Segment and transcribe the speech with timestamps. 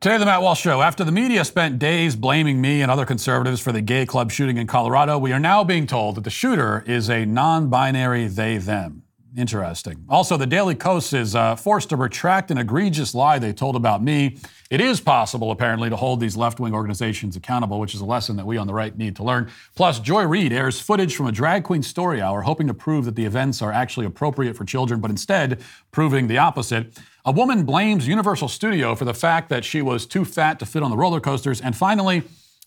[0.00, 0.80] Today, the Matt Walsh Show.
[0.80, 4.56] After the media spent days blaming me and other conservatives for the gay club shooting
[4.56, 8.56] in Colorado, we are now being told that the shooter is a non binary they
[8.56, 9.02] them.
[9.36, 10.04] Interesting.
[10.08, 14.02] Also, the Daily Kos is uh, forced to retract an egregious lie they told about
[14.02, 14.38] me.
[14.70, 18.36] It is possible, apparently, to hold these left wing organizations accountable, which is a lesson
[18.36, 19.48] that we on the right need to learn.
[19.76, 23.14] Plus, Joy Reid airs footage from a drag queen story hour, hoping to prove that
[23.14, 26.98] the events are actually appropriate for children, but instead proving the opposite.
[27.24, 30.82] A woman blames Universal Studio for the fact that she was too fat to fit
[30.82, 31.60] on the roller coasters.
[31.60, 32.24] And finally,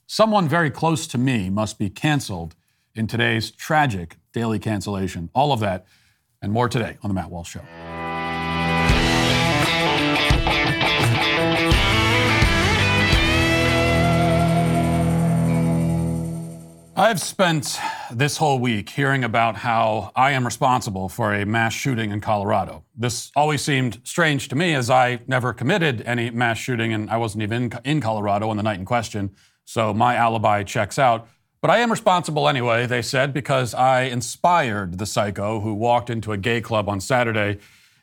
[0.07, 2.55] someone very close to me must be canceled
[2.95, 5.29] in today's tragic daily cancellation.
[5.33, 5.85] All of that
[6.43, 7.61] and more today on The Matt Walsh Show.
[16.95, 17.79] I've spent
[18.11, 22.83] this whole week hearing about how I am responsible for a mass shooting in Colorado.
[22.95, 27.17] This always seemed strange to me as I never committed any mass shooting and I
[27.17, 29.31] wasn't even in Colorado on the night in question,
[29.65, 31.27] so my alibi checks out.
[31.63, 36.33] But I am responsible anyway, they said, because I inspired the psycho who walked into
[36.33, 37.59] a gay club on Saturday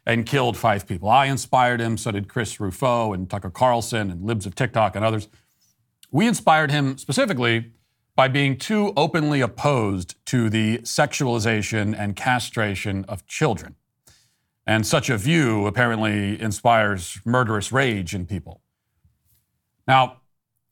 [0.07, 1.11] and killed five people.
[1.11, 5.05] I inspired him, so did Chris Rufo and Tucker Carlson and Libs of TikTok and
[5.05, 5.29] others.
[6.11, 7.73] We inspired him specifically
[8.17, 13.77] by being too openly opposed to the sexualization and castration of children.
[14.67, 18.63] And such a view apparently inspires murderous rage in people.
[19.87, 20.20] Now,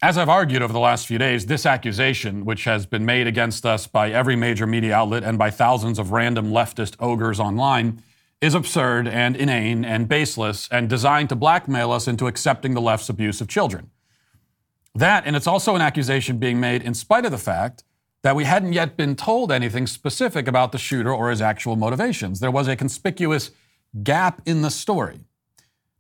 [0.01, 3.67] as I've argued over the last few days, this accusation, which has been made against
[3.67, 8.01] us by every major media outlet and by thousands of random leftist ogres online,
[8.41, 13.09] is absurd and inane and baseless and designed to blackmail us into accepting the left's
[13.09, 13.91] abuse of children.
[14.95, 17.83] That, and it's also an accusation being made in spite of the fact
[18.23, 22.39] that we hadn't yet been told anything specific about the shooter or his actual motivations.
[22.39, 23.51] There was a conspicuous
[24.05, 25.25] gap in the story.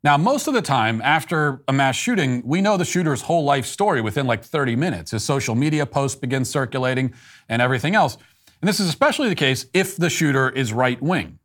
[0.05, 3.67] Now, most of the time after a mass shooting, we know the shooter's whole life
[3.67, 5.11] story within like 30 minutes.
[5.11, 7.13] His social media posts begin circulating
[7.49, 8.17] and everything else.
[8.63, 11.41] And this is especially the case if the shooter is right wing.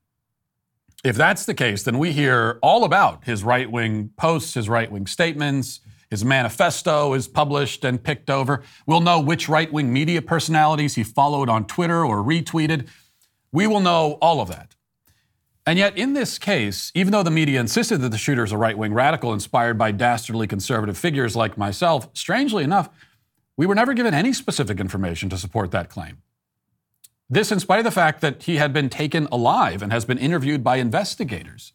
[1.03, 4.89] If that's the case, then we hear all about his right wing posts, his right
[4.89, 8.61] wing statements, his manifesto is published and picked over.
[8.85, 12.87] We'll know which right wing media personalities he followed on Twitter or retweeted.
[13.51, 14.72] We will know all of that.
[15.65, 18.57] And yet, in this case, even though the media insisted that the shooter is a
[18.57, 22.89] right wing radical inspired by dastardly conservative figures like myself, strangely enough,
[23.55, 26.21] we were never given any specific information to support that claim.
[27.29, 30.17] This, in spite of the fact that he had been taken alive and has been
[30.17, 31.71] interviewed by investigators.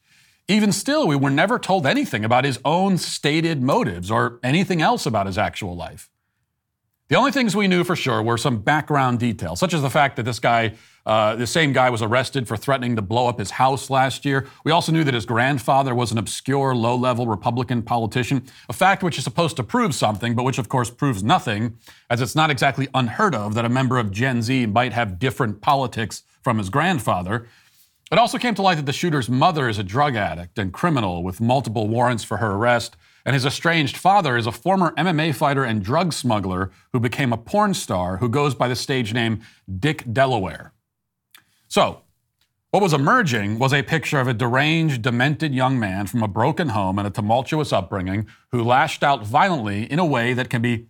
[0.48, 5.06] Even still, we were never told anything about his own stated motives or anything else
[5.06, 6.10] about his actual life.
[7.08, 10.16] The only things we knew for sure were some background details, such as the fact
[10.16, 10.74] that this guy,
[11.06, 14.46] uh, the same guy, was arrested for threatening to blow up his house last year.
[14.62, 19.02] We also knew that his grandfather was an obscure, low level Republican politician, a fact
[19.02, 21.78] which is supposed to prove something, but which, of course, proves nothing,
[22.10, 25.62] as it's not exactly unheard of that a member of Gen Z might have different
[25.62, 27.46] politics from his grandfather.
[28.12, 31.22] It also came to light that the shooter's mother is a drug addict and criminal
[31.22, 35.64] with multiple warrants for her arrest, and his estranged father is a former MMA fighter
[35.64, 39.40] and drug smuggler who became a porn star who goes by the stage name
[39.78, 40.72] Dick Delaware.
[41.68, 42.02] So,
[42.70, 46.70] what was emerging was a picture of a deranged, demented young man from a broken
[46.70, 50.86] home and a tumultuous upbringing who lashed out violently in a way that can be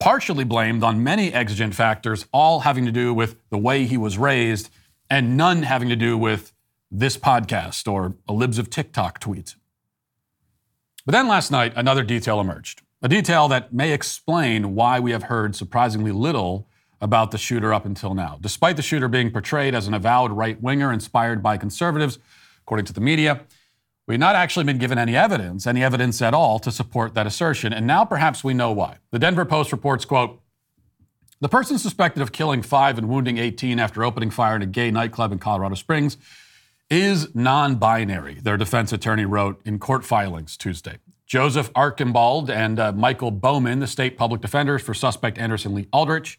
[0.00, 4.18] partially blamed on many exigent factors, all having to do with the way he was
[4.18, 4.68] raised
[5.08, 6.52] and none having to do with
[6.90, 9.54] this podcast or a libs of TikTok tweet.
[11.04, 12.82] But then last night, another detail emerged.
[13.02, 16.68] A detail that may explain why we have heard surprisingly little
[17.00, 18.38] about the shooter up until now.
[18.40, 22.20] Despite the shooter being portrayed as an avowed right winger inspired by conservatives,
[22.60, 23.40] according to the media,
[24.06, 27.72] we've not actually been given any evidence, any evidence at all, to support that assertion.
[27.72, 28.98] And now perhaps we know why.
[29.10, 30.40] The Denver Post reports, quote,
[31.40, 34.92] the person suspected of killing five and wounding 18 after opening fire in a gay
[34.92, 36.16] nightclub in Colorado Springs
[36.90, 40.98] is non binary, their defense attorney wrote in court filings Tuesday.
[41.26, 46.38] Joseph Archibald and uh, Michael Bowman, the state public defenders for suspect Anderson Lee Aldrich,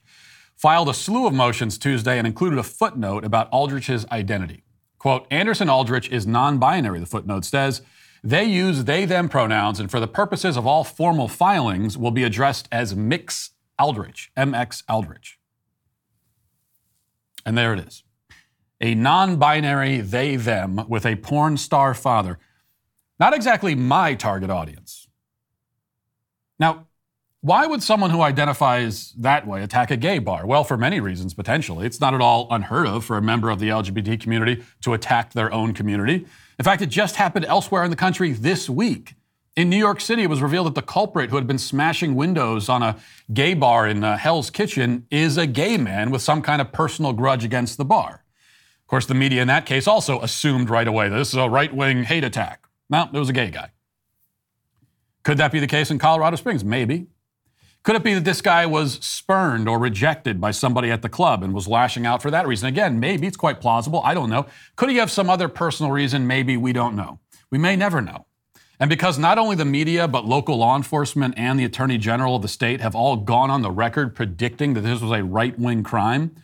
[0.55, 4.63] filed a slew of motions Tuesday and included a footnote about Aldrich's identity.
[4.99, 7.81] Quote, Anderson Aldrich is non binary, the footnote says.
[8.23, 12.23] They use they them pronouns and for the purposes of all formal filings will be
[12.23, 15.39] addressed as mix Aldrich, MX Aldrich.
[17.45, 18.03] And there it is.
[18.83, 22.37] A non binary they them with a porn star father.
[23.17, 25.07] Not exactly my target audience.
[26.59, 26.87] Now,
[27.39, 30.45] why would someone who identifies that way attack a gay bar?
[30.45, 31.85] Well, for many reasons, potentially.
[31.85, 35.31] It's not at all unheard of for a member of the LGBT community to attack
[35.31, 36.25] their own community.
[36.59, 39.15] In fact, it just happened elsewhere in the country this week.
[39.55, 42.67] In New York City, it was revealed that the culprit who had been smashing windows
[42.67, 42.97] on a
[43.33, 47.13] gay bar in uh, Hell's Kitchen is a gay man with some kind of personal
[47.13, 48.22] grudge against the bar.
[48.83, 51.49] Of course, the media in that case also assumed right away that this is a
[51.49, 52.67] right wing hate attack.
[52.89, 53.71] No, it was a gay guy.
[55.23, 56.63] Could that be the case in Colorado Springs?
[56.63, 57.07] Maybe.
[57.83, 61.43] Could it be that this guy was spurned or rejected by somebody at the club
[61.43, 62.67] and was lashing out for that reason?
[62.67, 64.01] Again, maybe it's quite plausible.
[64.05, 64.45] I don't know.
[64.77, 66.25] Could he have some other personal reason?
[66.25, 67.19] Maybe we don't know.
[67.51, 68.25] We may never know.
[68.79, 72.41] And because not only the media, but local law enforcement and the attorney general of
[72.41, 75.83] the state have all gone on the record predicting that this was a right wing
[75.83, 76.35] crime,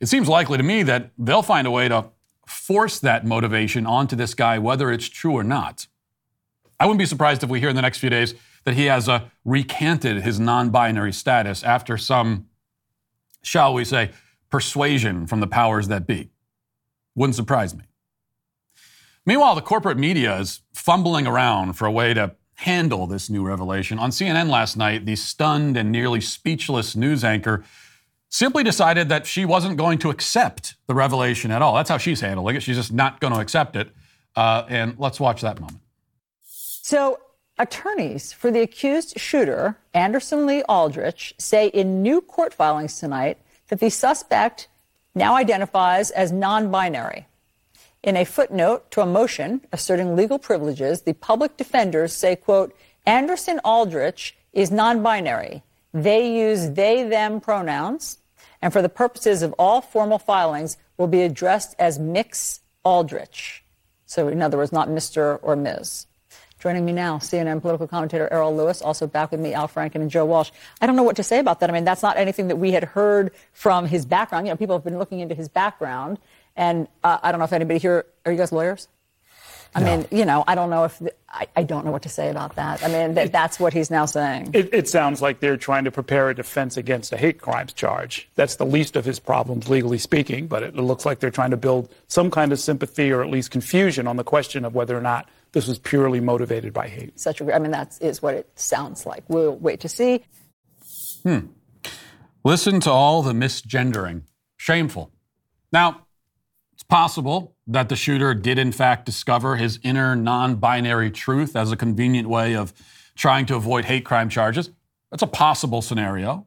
[0.00, 2.06] it seems likely to me that they'll find a way to
[2.46, 5.86] force that motivation onto this guy, whether it's true or not.
[6.80, 8.34] I wouldn't be surprised if we hear in the next few days
[8.64, 12.46] that he has uh, recanted his non binary status after some,
[13.42, 14.10] shall we say,
[14.50, 16.30] persuasion from the powers that be.
[17.14, 17.84] Wouldn't surprise me.
[19.26, 23.98] Meanwhile, the corporate media is fumbling around for a way to handle this new revelation.
[23.98, 27.64] On CNN last night, the stunned and nearly speechless news anchor
[28.28, 31.74] simply decided that she wasn't going to accept the revelation at all.
[31.74, 32.62] That's how she's handling it.
[32.62, 33.90] She's just not going to accept it.
[34.36, 35.80] Uh, and let's watch that moment.
[36.42, 37.18] So,
[37.60, 43.80] Attorneys for the accused shooter, Anderson Lee Aldrich, say in new court filings tonight that
[43.80, 44.68] the suspect
[45.12, 47.26] now identifies as non binary.
[48.04, 52.76] In a footnote to a motion asserting legal privileges, the public defenders say, quote,
[53.06, 55.64] Anderson Aldrich is non binary.
[55.92, 58.17] They use they them pronouns,
[58.60, 63.64] and for the purposes of all formal filings, will be addressed as Mix Aldrich.
[64.06, 65.38] So, in other words, not Mr.
[65.42, 66.06] or Ms.
[66.58, 70.10] Joining me now, CNN political commentator Errol Louis, also back with me, Al Franken and
[70.10, 70.50] Joe Walsh.
[70.80, 71.70] I don't know what to say about that.
[71.70, 74.46] I mean, that's not anything that we had heard from his background.
[74.46, 76.18] You know, people have been looking into his background,
[76.56, 78.88] and uh, I don't know if anybody here, are you guys lawyers?
[79.74, 79.86] I no.
[79.86, 82.30] mean, you know, I don't know if the, I, I, don't know what to say
[82.30, 82.82] about that.
[82.82, 84.50] I mean, th- that's what he's now saying.
[84.54, 88.28] It, it, sounds like they're trying to prepare a defense against a hate crimes charge.
[88.34, 90.46] That's the least of his problems, legally speaking.
[90.46, 93.30] But it, it looks like they're trying to build some kind of sympathy or at
[93.30, 97.18] least confusion on the question of whether or not this was purely motivated by hate.
[97.20, 99.24] Such a, I mean, that is what it sounds like.
[99.28, 100.24] We'll wait to see.
[101.22, 101.46] Hmm.
[102.44, 104.22] Listen to all the misgendering.
[104.56, 105.12] Shameful.
[105.72, 106.06] Now,
[106.72, 111.70] it's possible that the shooter did, in fact, discover his inner non binary truth as
[111.70, 112.72] a convenient way of
[113.14, 114.70] trying to avoid hate crime charges.
[115.10, 116.46] That's a possible scenario.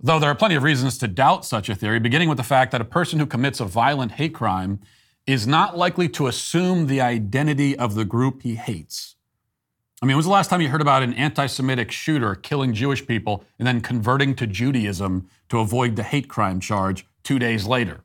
[0.00, 2.72] Though there are plenty of reasons to doubt such a theory, beginning with the fact
[2.72, 4.80] that a person who commits a violent hate crime
[5.26, 9.16] is not likely to assume the identity of the group he hates.
[10.02, 13.06] I mean, was the last time you heard about an anti Semitic shooter killing Jewish
[13.06, 18.04] people and then converting to Judaism to avoid the hate crime charge two days later?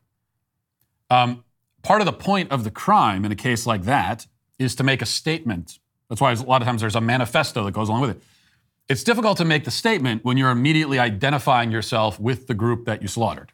[1.09, 1.44] Um,
[1.81, 4.27] part of the point of the crime in a case like that
[4.57, 5.79] is to make a statement.
[6.09, 8.21] That's why a lot of times there's a manifesto that goes along with it.
[8.89, 13.01] It's difficult to make the statement when you're immediately identifying yourself with the group that
[13.01, 13.51] you slaughtered.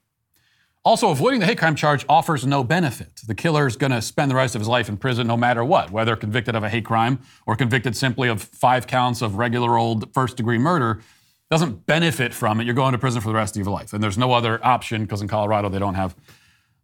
[0.85, 3.19] Also, avoiding the hate crime charge offers no benefit.
[3.27, 5.63] The killer is going to spend the rest of his life in prison no matter
[5.65, 9.77] what, whether convicted of a hate crime or convicted simply of five counts of regular
[9.77, 11.01] old first degree murder.
[11.49, 12.65] Doesn't benefit from it.
[12.65, 13.93] You're going to prison for the rest of your life.
[13.93, 16.15] And there's no other option because in Colorado they don't have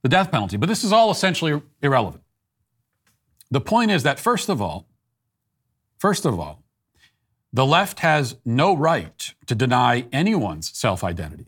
[0.03, 0.57] the death penalty.
[0.57, 2.23] But this is all essentially irrelevant.
[3.49, 4.87] The point is that, first of all,
[5.97, 6.63] first of all,
[7.53, 11.47] the left has no right to deny anyone's self identity.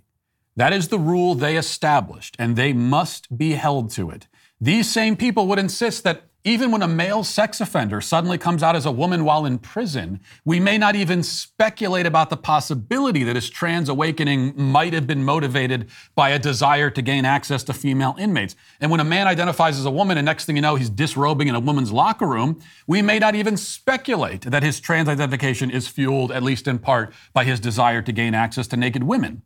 [0.56, 4.28] That is the rule they established, and they must be held to it.
[4.60, 8.76] These same people would insist that even when a male sex offender suddenly comes out
[8.76, 13.36] as a woman while in prison, we may not even speculate about the possibility that
[13.36, 18.16] his trans awakening might have been motivated by a desire to gain access to female
[18.20, 18.56] inmates.
[18.82, 21.48] And when a man identifies as a woman and next thing you know he's disrobing
[21.48, 25.88] in a woman's locker room, we may not even speculate that his trans identification is
[25.88, 29.44] fueled, at least in part, by his desire to gain access to naked women.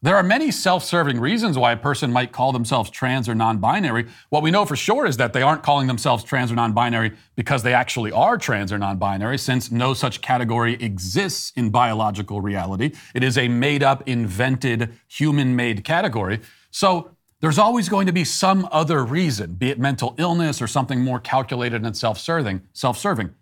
[0.00, 3.58] There are many self serving reasons why a person might call themselves trans or non
[3.58, 4.06] binary.
[4.28, 7.14] What we know for sure is that they aren't calling themselves trans or non binary
[7.34, 12.40] because they actually are trans or non binary, since no such category exists in biological
[12.40, 12.92] reality.
[13.12, 16.40] It is a made up, invented, human made category.
[16.70, 21.00] So there's always going to be some other reason, be it mental illness or something
[21.00, 23.34] more calculated and self serving.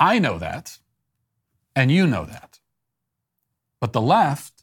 [0.00, 0.78] I know that,
[1.76, 2.58] and you know that.
[3.80, 4.53] But the left,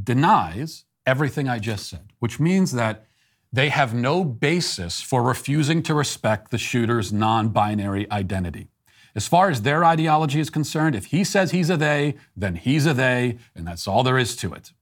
[0.00, 3.06] denies everything I just said, which means that
[3.52, 8.68] they have no basis for refusing to respect the shooter's non binary identity.
[9.14, 12.86] As far as their ideology is concerned, if he says he's a they, then he's
[12.86, 14.72] a they, and that's all there is to it.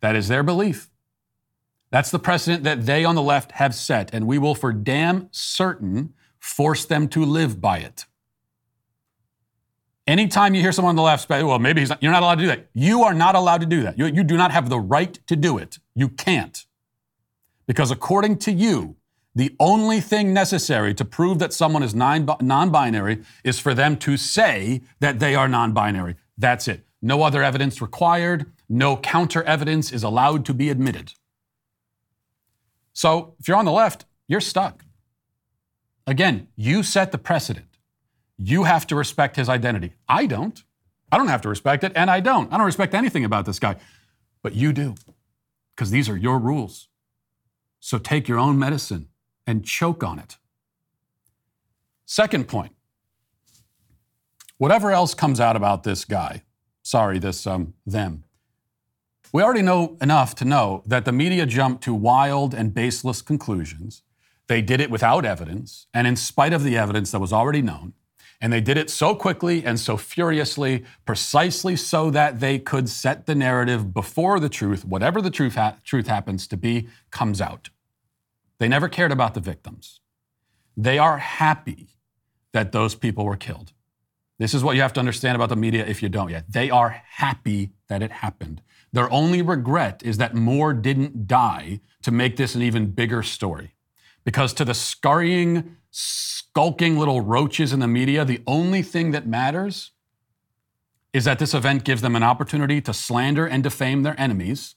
[0.00, 0.88] That is their belief.
[1.90, 5.28] That's the precedent that they on the left have set, and we will for damn
[5.32, 8.04] certain force them to live by it.
[10.06, 12.36] Anytime you hear someone on the left say, well, maybe he's not, you're not allowed
[12.36, 12.68] to do that.
[12.74, 13.98] You are not allowed to do that.
[13.98, 15.78] You, you do not have the right to do it.
[15.94, 16.64] You can't.
[17.66, 18.96] Because according to you,
[19.34, 24.16] the only thing necessary to prove that someone is non binary is for them to
[24.16, 26.16] say that they are non binary.
[26.36, 26.86] That's it.
[27.00, 28.52] No other evidence required.
[28.68, 31.14] No counter evidence is allowed to be admitted.
[32.92, 34.84] So if you're on the left, you're stuck.
[36.06, 37.73] Again, you set the precedent.
[38.36, 39.94] You have to respect his identity.
[40.08, 40.62] I don't.
[41.12, 42.52] I don't have to respect it, and I don't.
[42.52, 43.76] I don't respect anything about this guy.
[44.42, 44.94] But you do,
[45.74, 46.88] because these are your rules.
[47.80, 49.08] So take your own medicine
[49.46, 50.38] and choke on it.
[52.06, 52.72] Second point
[54.58, 56.42] whatever else comes out about this guy,
[56.82, 58.24] sorry, this, um, them,
[59.32, 64.02] we already know enough to know that the media jumped to wild and baseless conclusions.
[64.46, 67.94] They did it without evidence, and in spite of the evidence that was already known.
[68.44, 73.24] And they did it so quickly and so furiously, precisely so that they could set
[73.24, 77.70] the narrative before the truth, whatever the truth, ha- truth happens to be, comes out.
[78.58, 80.00] They never cared about the victims.
[80.76, 81.88] They are happy
[82.52, 83.72] that those people were killed.
[84.38, 86.44] This is what you have to understand about the media if you don't yet.
[86.52, 88.60] They are happy that it happened.
[88.92, 93.72] Their only regret is that more didn't die to make this an even bigger story.
[94.22, 95.76] Because to the scurrying,
[96.54, 99.90] skulking little roaches in the media, the only thing that matters
[101.12, 104.76] is that this event gives them an opportunity to slander and defame their enemies,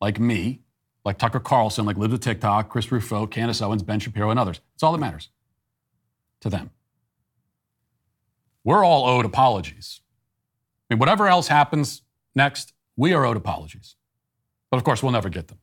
[0.00, 0.62] like me,
[1.04, 4.60] like Tucker Carlson, like Libs of TikTok, Chris Rufo, Candace Owens, Ben Shapiro, and others.
[4.74, 5.28] It's all that matters
[6.40, 6.70] to them.
[8.64, 10.00] We're all owed apologies.
[10.90, 12.02] I mean, whatever else happens
[12.34, 13.94] next, we are owed apologies.
[14.68, 15.58] But of course, we'll never get them.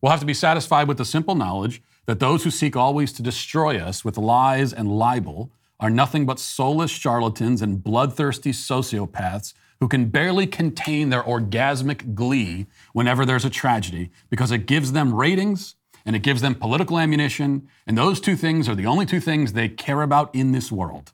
[0.00, 3.22] We'll have to be satisfied with the simple knowledge that those who seek always to
[3.22, 9.86] destroy us with lies and libel are nothing but soulless charlatans and bloodthirsty sociopaths who
[9.86, 15.74] can barely contain their orgasmic glee whenever there's a tragedy because it gives them ratings
[16.06, 19.52] and it gives them political ammunition, and those two things are the only two things
[19.52, 21.12] they care about in this world.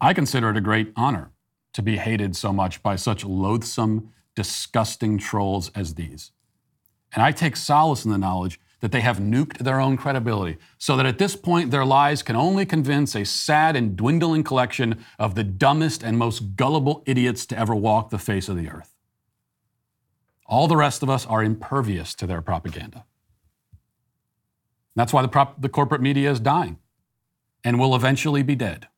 [0.00, 1.32] I consider it a great honor
[1.72, 6.30] to be hated so much by such loathsome, disgusting trolls as these.
[7.12, 10.96] And I take solace in the knowledge that they have nuked their own credibility, so
[10.96, 15.34] that at this point their lies can only convince a sad and dwindling collection of
[15.34, 18.94] the dumbest and most gullible idiots to ever walk the face of the earth.
[20.46, 23.04] All the rest of us are impervious to their propaganda.
[24.94, 26.78] That's why the, prop- the corporate media is dying
[27.64, 28.88] and will eventually be dead.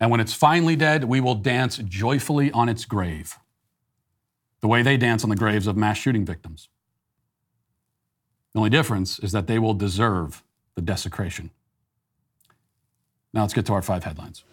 [0.00, 3.38] And when it's finally dead, we will dance joyfully on its grave,
[4.60, 6.68] the way they dance on the graves of mass shooting victims.
[8.54, 10.44] The only difference is that they will deserve
[10.76, 11.50] the desecration.
[13.32, 14.44] Now let's get to our five headlines.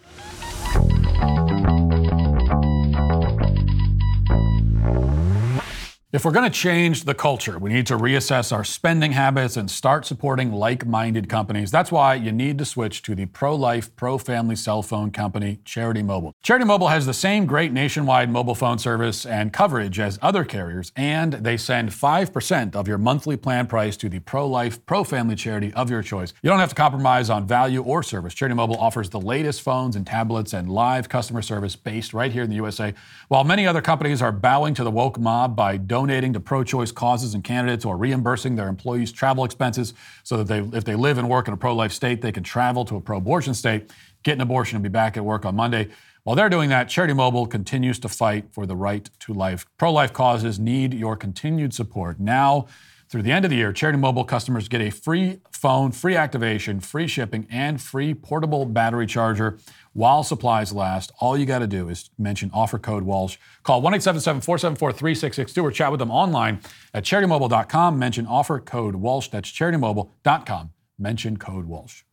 [6.12, 9.70] If we're going to change the culture, we need to reassess our spending habits and
[9.70, 11.70] start supporting like minded companies.
[11.70, 15.60] That's why you need to switch to the pro life, pro family cell phone company,
[15.64, 16.34] Charity Mobile.
[16.42, 20.92] Charity Mobile has the same great nationwide mobile phone service and coverage as other carriers,
[20.96, 25.34] and they send 5% of your monthly plan price to the pro life, pro family
[25.34, 26.34] charity of your choice.
[26.42, 28.34] You don't have to compromise on value or service.
[28.34, 32.42] Charity Mobile offers the latest phones and tablets and live customer service based right here
[32.42, 32.92] in the USA,
[33.28, 36.90] while many other companies are bowing to the woke mob by donating donating to pro-choice
[36.90, 39.94] causes and candidates or reimbursing their employees' travel expenses
[40.24, 42.84] so that they, if they live and work in a pro-life state, they can travel
[42.84, 43.92] to a pro-abortion state,
[44.24, 45.88] get an abortion, and be back at work on Monday.
[46.24, 49.64] While they're doing that, Charity Mobile continues to fight for the right to life.
[49.78, 52.18] Pro-life causes need your continued support.
[52.18, 52.66] Now,
[53.12, 56.80] through the end of the year, Charity Mobile customers get a free phone, free activation,
[56.80, 59.58] free shipping, and free portable battery charger
[59.92, 61.12] while supplies last.
[61.20, 63.36] All you got to do is mention offer code Walsh.
[63.64, 66.62] Call 1 474 3662 or chat with them online
[66.94, 67.98] at charitymobile.com.
[67.98, 69.28] Mention offer code Walsh.
[69.28, 70.70] That's charitymobile.com.
[70.98, 72.04] Mention code Walsh.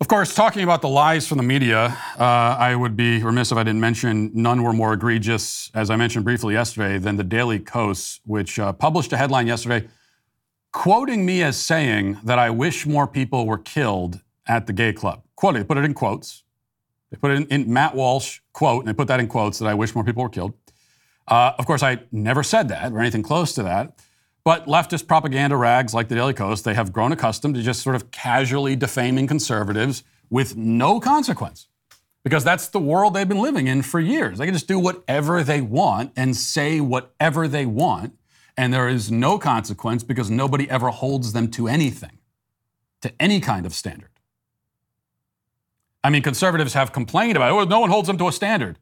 [0.00, 3.58] Of course, talking about the lies from the media, uh, I would be remiss if
[3.58, 7.58] I didn't mention none were more egregious, as I mentioned briefly yesterday, than the Daily
[7.58, 9.88] Kos, which uh, published a headline yesterday
[10.74, 15.22] quoting me as saying that I wish more people were killed at the gay club.
[15.36, 16.42] Quote, they put it in quotes.
[17.10, 19.68] They put it in, in, Matt Walsh quote, and they put that in quotes that
[19.68, 20.52] I wish more people were killed.
[21.28, 24.00] Uh, of course, I never said that or anything close to that.
[24.42, 27.94] But leftist propaganda rags like the Daily Kos, they have grown accustomed to just sort
[27.94, 31.68] of casually defaming conservatives with no consequence.
[32.24, 34.38] Because that's the world they've been living in for years.
[34.38, 38.14] They can just do whatever they want and say whatever they want,
[38.56, 42.18] and there is no consequence because nobody ever holds them to anything,
[43.02, 44.10] to any kind of standard.
[46.02, 47.54] I mean, conservatives have complained about it.
[47.54, 48.78] Oh, no one holds them to a standard.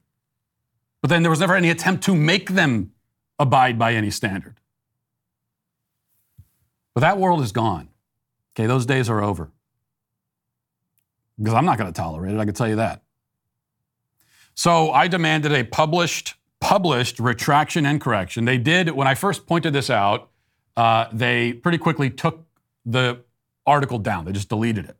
[1.00, 2.92] But then there was never any attempt to make them
[3.38, 4.58] abide by any standard.
[6.94, 7.88] But that world is gone.
[8.54, 9.50] Okay, those days are over.
[11.38, 13.02] Because I'm not going to tolerate it, I can tell you that.
[14.54, 16.34] So I demanded a published,
[16.72, 18.46] published retraction and correction.
[18.46, 20.30] They did, when I first pointed this out,
[20.74, 22.46] uh, they pretty quickly took
[22.86, 23.20] the
[23.66, 24.24] article down.
[24.24, 24.96] They just deleted it.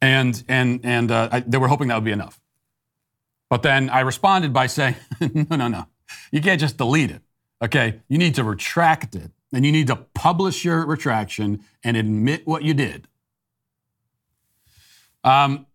[0.00, 2.40] And, and, and uh, I, they were hoping that would be enough.
[3.50, 5.86] But then I responded by saying, no, no, no.
[6.32, 7.22] You can't just delete it.
[7.62, 8.00] Okay.
[8.08, 9.30] You need to retract it.
[9.52, 13.06] And you need to publish your retraction and admit what you did.
[15.22, 15.66] Um,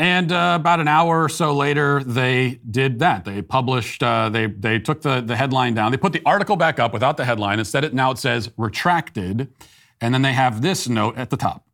[0.00, 3.26] and uh, about an hour or so later, they did that.
[3.26, 5.92] They published, uh, they, they took the, the headline down.
[5.92, 7.58] They put the article back up without the headline.
[7.58, 9.52] Instead, it, now it says retracted.
[10.00, 11.66] And then they have this note at the top.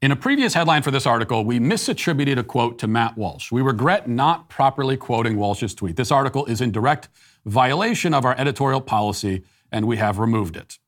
[0.00, 3.52] In a previous headline for this article, we misattributed a quote to Matt Walsh.
[3.52, 5.96] We regret not properly quoting Walsh's tweet.
[5.96, 7.10] This article is in direct
[7.44, 10.78] violation of our editorial policy, and we have removed it.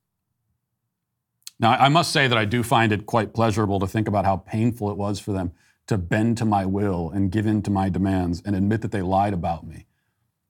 [1.60, 4.38] Now, I must say that I do find it quite pleasurable to think about how
[4.38, 5.52] painful it was for them
[5.88, 9.02] to bend to my will and give in to my demands and admit that they
[9.02, 9.86] lied about me.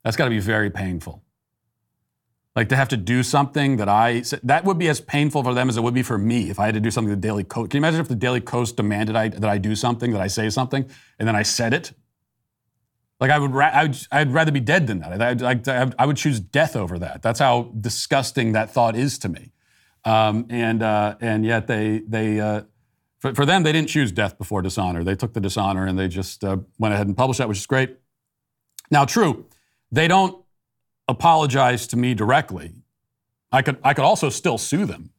[0.04, 1.22] That's got to be very painful.
[2.54, 5.68] Like to have to do something that I that would be as painful for them
[5.68, 7.68] as it would be for me if I had to do something the Daily Kos.
[7.68, 10.26] Can you imagine if the Daily Kos demanded I, that I do something, that I
[10.26, 10.88] say something,
[11.20, 11.92] and then I said it?
[13.20, 15.42] Like I would, ra- I would I'd rather be dead than that.
[15.42, 17.22] I, I, I, would choose death over that.
[17.22, 19.52] That's how disgusting that thought is to me.
[20.04, 22.62] Um, and uh, and yet they they uh,
[23.18, 25.02] for, for, them, they didn't choose death before dishonor.
[25.02, 27.66] They took the dishonor and they just uh, went ahead and published that, which is
[27.66, 27.96] great.
[28.90, 29.46] Now, true,
[29.90, 30.42] they don't
[31.08, 32.72] apologize to me directly.
[33.50, 35.10] I could, I could also still sue them.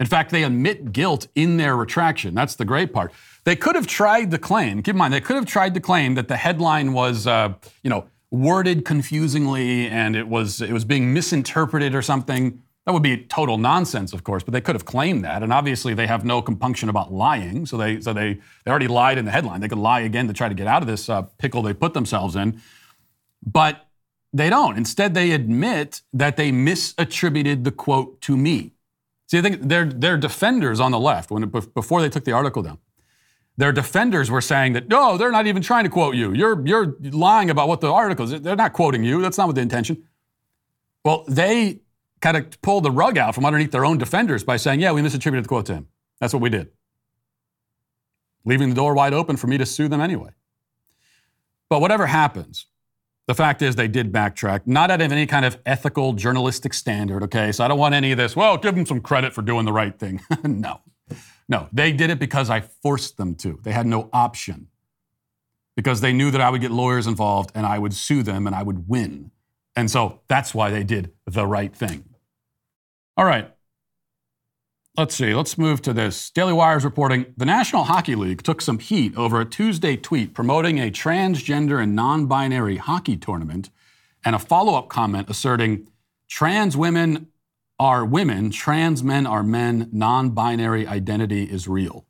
[0.00, 2.34] In fact, they admit guilt in their retraction.
[2.34, 3.12] That's the great part.
[3.44, 6.14] They could have tried to claim, keep in mind, they could have tried to claim
[6.14, 11.12] that the headline was, uh, you know, worded confusingly and it was, it was being
[11.12, 12.62] misinterpreted or something.
[12.90, 15.44] That would be total nonsense, of course, but they could have claimed that.
[15.44, 17.64] And obviously, they have no compunction about lying.
[17.64, 19.60] So they, so they, they already lied in the headline.
[19.60, 21.94] They could lie again to try to get out of this uh, pickle they put
[21.94, 22.60] themselves in.
[23.46, 23.86] But
[24.32, 24.76] they don't.
[24.76, 28.72] Instead, they admit that they misattributed the quote to me.
[29.28, 32.64] See, I think their, their defenders on the left, when before they took the article
[32.64, 32.78] down,
[33.56, 36.32] their defenders were saying that, no, they're not even trying to quote you.
[36.32, 38.40] You're, you're lying about what the article is.
[38.40, 39.22] They're not quoting you.
[39.22, 40.08] That's not what the intention.
[41.04, 41.82] Well, they
[42.20, 45.00] kind of pulled the rug out from underneath their own defenders by saying, yeah, we
[45.00, 45.88] misattributed the quote to him.
[46.20, 46.70] That's what we did.
[48.44, 50.30] Leaving the door wide open for me to sue them anyway.
[51.68, 52.66] But whatever happens,
[53.26, 57.22] the fact is they did backtrack, not out of any kind of ethical journalistic standard,
[57.22, 57.52] okay?
[57.52, 59.72] So I don't want any of this, well, give them some credit for doing the
[59.72, 60.20] right thing.
[60.44, 60.80] no.
[61.48, 63.58] No, they did it because I forced them to.
[63.62, 64.68] They had no option.
[65.76, 68.54] Because they knew that I would get lawyers involved and I would sue them and
[68.54, 69.30] I would win.
[69.76, 72.04] And so that's why they did the right thing.
[73.16, 73.50] All right.
[74.96, 75.34] Let's see.
[75.34, 76.30] Let's move to this.
[76.30, 80.34] Daily Wire is reporting the National Hockey League took some heat over a Tuesday tweet
[80.34, 83.70] promoting a transgender and non binary hockey tournament
[84.24, 85.88] and a follow up comment asserting
[86.28, 87.28] trans women
[87.78, 92.04] are women, trans men are men, non binary identity is real.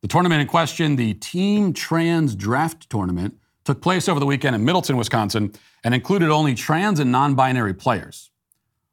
[0.00, 4.64] The tournament in question, the Team Trans Draft Tournament, took place over the weekend in
[4.64, 5.52] Middleton, Wisconsin,
[5.84, 8.30] and included only trans and non binary players.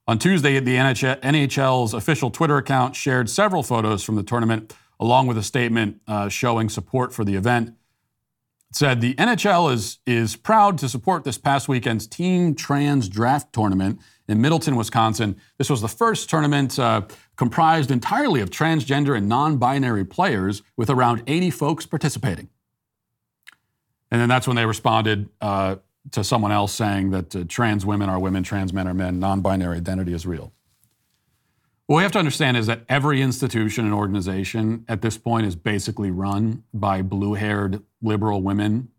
[0.07, 5.37] On Tuesday, the NHL's official Twitter account shared several photos from the tournament, along with
[5.37, 7.69] a statement uh, showing support for the event.
[8.69, 13.51] It said the NHL is, is proud to support this past weekend's Team Trans Draft
[13.51, 15.37] Tournament in Middleton, Wisconsin.
[15.57, 17.01] This was the first tournament uh,
[17.35, 22.49] comprised entirely of transgender and non binary players, with around 80 folks participating.
[24.11, 25.77] And then that's when they responded uh,
[26.11, 29.41] to someone else saying that uh, trans women are women, trans men are men, non
[29.41, 30.53] binary identity is real.
[31.87, 35.55] What we have to understand is that every institution and organization at this point is
[35.55, 38.89] basically run by blue haired liberal women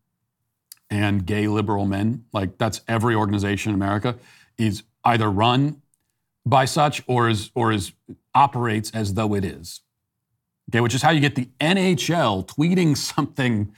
[0.89, 2.25] and gay liberal men.
[2.33, 4.17] Like that's every organization in America
[4.57, 5.83] is either run
[6.45, 7.93] by such or is or is
[8.35, 9.81] operates as though it is.
[10.71, 13.73] Okay, which is how you get the NHL tweeting something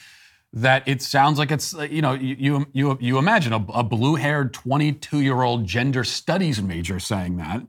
[0.53, 5.67] that it sounds like it's you know you you you imagine a, a blue-haired 22-year-old
[5.67, 7.63] gender studies major saying that,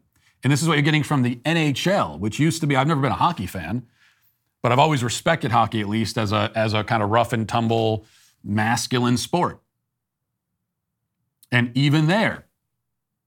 [0.44, 3.02] and this is what you're getting from the NHL, which used to be I've never
[3.02, 3.86] been a hockey fan,
[4.62, 7.48] but I've always respected hockey at least as a as a kind of rough and
[7.48, 8.06] tumble
[8.44, 9.62] masculine sport,
[11.52, 12.46] and even there,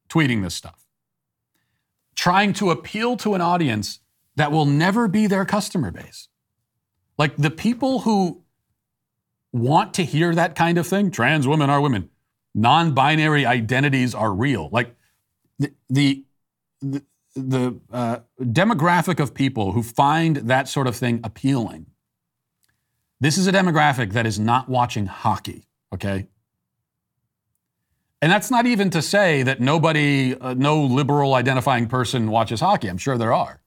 [0.08, 0.86] tweeting this stuff,
[2.14, 4.00] trying to appeal to an audience
[4.36, 6.28] that will never be their customer base,
[7.18, 8.41] like the people who
[9.52, 11.10] want to hear that kind of thing.
[11.10, 12.10] Trans women are women.
[12.54, 14.68] Non-binary identities are real.
[14.72, 14.94] Like
[15.58, 16.24] the the
[16.80, 21.86] the, the uh, demographic of people who find that sort of thing appealing.
[23.20, 25.68] This is a demographic that is not watching hockey.
[25.94, 26.26] Okay.
[28.20, 32.88] And that's not even to say that nobody, uh, no liberal identifying person watches hockey.
[32.88, 33.61] I'm sure there are.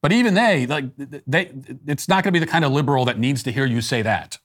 [0.00, 1.50] But even they, like, they,
[1.86, 4.02] it's not going to be the kind of liberal that needs to hear you say
[4.02, 4.38] that.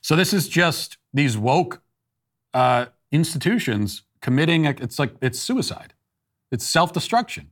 [0.00, 1.82] So this is just these woke
[2.54, 4.66] uh, institutions committing.
[4.66, 5.92] A, it's like it's suicide.
[6.50, 7.50] It's self-destruction.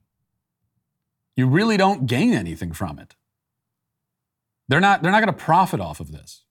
[1.36, 3.16] You really don't gain anything from it.
[4.68, 5.02] They're not.
[5.02, 6.44] They're not going to profit off of this.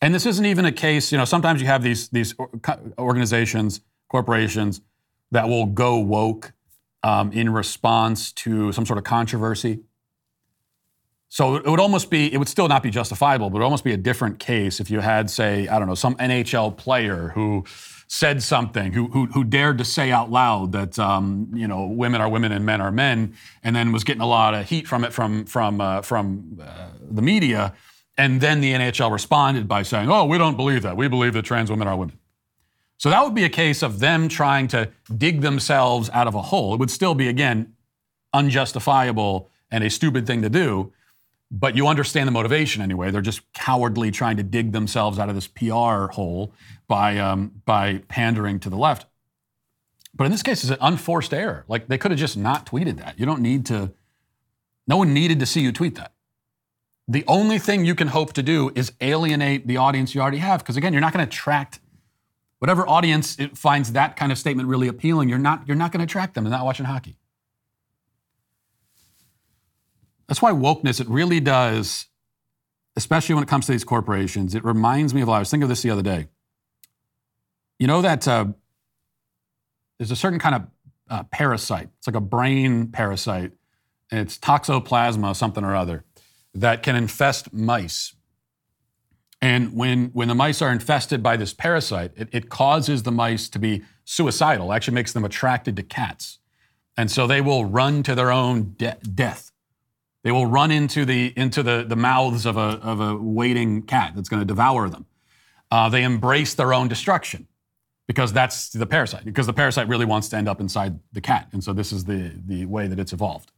[0.00, 1.10] And this isn't even a case.
[1.12, 2.34] You know, sometimes you have these these
[2.98, 4.80] organizations, corporations
[5.32, 6.52] that will go woke
[7.02, 9.80] um, in response to some sort of controversy.
[11.28, 13.84] So it would almost be, it would still not be justifiable, but it would almost
[13.84, 17.64] be a different case if you had, say, I don't know, some NHL player who
[18.06, 22.20] said something, who, who, who dared to say out loud that, um, you know, women
[22.20, 25.04] are women and men are men, and then was getting a lot of heat from
[25.04, 27.72] it from, from, uh, from uh, the media.
[28.18, 30.98] And then the NHL responded by saying, oh, we don't believe that.
[30.98, 32.18] We believe that trans women are women.
[33.02, 36.40] So that would be a case of them trying to dig themselves out of a
[36.40, 36.72] hole.
[36.72, 37.74] It would still be, again,
[38.32, 40.92] unjustifiable and a stupid thing to do,
[41.50, 43.10] but you understand the motivation anyway.
[43.10, 46.54] They're just cowardly trying to dig themselves out of this PR hole
[46.86, 49.06] by, um, by pandering to the left.
[50.14, 51.64] But in this case, it's an unforced error.
[51.66, 53.18] Like they could have just not tweeted that.
[53.18, 53.90] You don't need to,
[54.86, 56.12] no one needed to see you tweet that.
[57.08, 60.60] The only thing you can hope to do is alienate the audience you already have.
[60.60, 61.80] Because again, you're not going to attract
[62.62, 66.04] whatever audience finds that kind of statement really appealing, you're not, you're not going to
[66.04, 66.44] attract them.
[66.44, 67.16] They're not watching hockey.
[70.28, 72.06] That's why wokeness, it really does,
[72.94, 75.70] especially when it comes to these corporations, it reminds me of, I was thinking of
[75.70, 76.28] this the other day.
[77.80, 78.44] You know that uh,
[79.98, 80.66] there's a certain kind of
[81.10, 81.88] uh, parasite.
[81.98, 83.50] It's like a brain parasite,
[84.12, 86.04] and it's toxoplasma, something or other,
[86.54, 88.14] that can infest mice.
[89.42, 93.48] And when, when the mice are infested by this parasite, it, it causes the mice
[93.48, 96.38] to be suicidal, actually makes them attracted to cats.
[96.96, 99.50] And so they will run to their own de- death.
[100.22, 104.12] They will run into the, into the, the mouths of a, of a waiting cat
[104.14, 105.06] that's going to devour them.
[105.72, 107.48] Uh, they embrace their own destruction
[108.06, 111.48] because that's the parasite, because the parasite really wants to end up inside the cat.
[111.52, 113.50] And so this is the, the way that it's evolved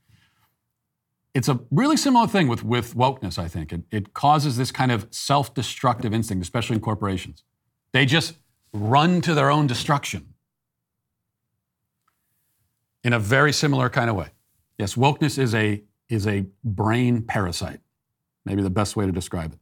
[1.34, 3.72] it's a really similar thing with, with wokeness, I think.
[3.72, 7.42] It, it causes this kind of self destructive instinct, especially in corporations.
[7.92, 8.34] They just
[8.72, 10.34] run to their own destruction
[13.02, 14.28] in a very similar kind of way.
[14.78, 17.80] Yes, wokeness is a, is a brain parasite,
[18.44, 19.58] maybe the best way to describe it.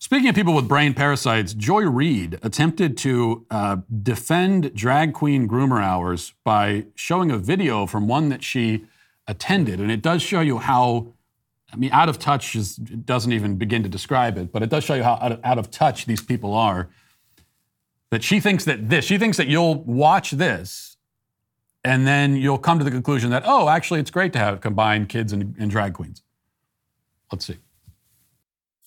[0.00, 5.82] Speaking of people with brain parasites, Joy Reid attempted to uh, defend drag queen groomer
[5.82, 8.84] hours by showing a video from one that she
[9.28, 9.80] attended.
[9.80, 11.12] And it does show you how,
[11.72, 14.82] I mean, out of touch is, doesn't even begin to describe it, but it does
[14.82, 16.88] show you how out of, out of touch these people are.
[18.10, 20.96] That she thinks that this, she thinks that you'll watch this
[21.84, 25.10] and then you'll come to the conclusion that, oh, actually, it's great to have combined
[25.10, 26.22] kids and, and drag queens.
[27.30, 27.58] Let's see.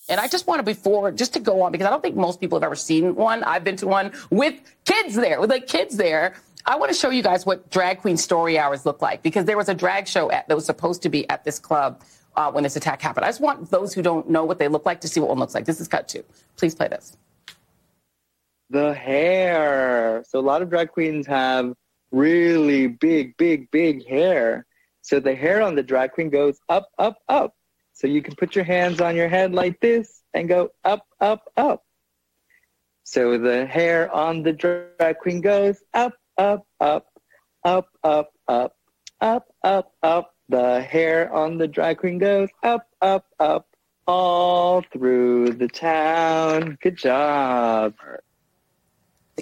[0.08, 2.40] And I just want to before just to go on because I don't think most
[2.40, 3.44] people have ever seen one.
[3.44, 6.34] I've been to one with kids there, with like kids there.
[6.64, 9.56] I want to show you guys what drag queen story hours look like because there
[9.56, 12.02] was a drag show at, that was supposed to be at this club
[12.36, 13.24] uh, when this attack happened.
[13.24, 15.38] I just want those who don't know what they look like to see what one
[15.38, 15.64] looks like.
[15.64, 16.24] This is cut two.
[16.56, 17.16] Please play this.
[18.70, 20.24] The hair.
[20.28, 21.74] So a lot of drag queens have
[22.10, 24.66] really big, big, big hair.
[25.02, 27.54] So the hair on the drag queen goes up, up, up.
[27.92, 31.50] So you can put your hands on your head like this and go up, up,
[31.56, 31.84] up.
[33.02, 37.06] So the hair on the drag queen goes up, up, up,
[37.64, 38.76] up, up, up,
[39.20, 40.34] up, up, up.
[40.48, 43.68] The hair on the drag queen goes up, up, up,
[44.06, 46.76] all through the town.
[46.82, 47.94] Good job.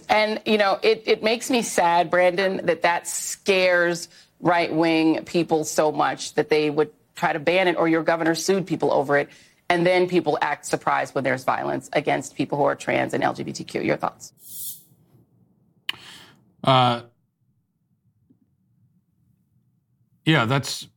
[0.09, 4.09] And, you know, it, it makes me sad, Brandon, that that scares
[4.41, 8.35] right wing people so much that they would try to ban it or your governor
[8.35, 9.29] sued people over it.
[9.69, 13.85] And then people act surprised when there's violence against people who are trans and LGBTQ.
[13.85, 14.80] Your thoughts?
[16.63, 17.03] Uh,
[20.25, 20.89] yeah, that's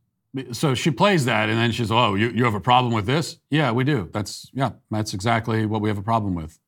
[0.51, 3.37] so she plays that, and then she's, oh, you, you have a problem with this?
[3.49, 4.09] Yeah, we do.
[4.11, 6.59] That's yeah, that's exactly what we have a problem with.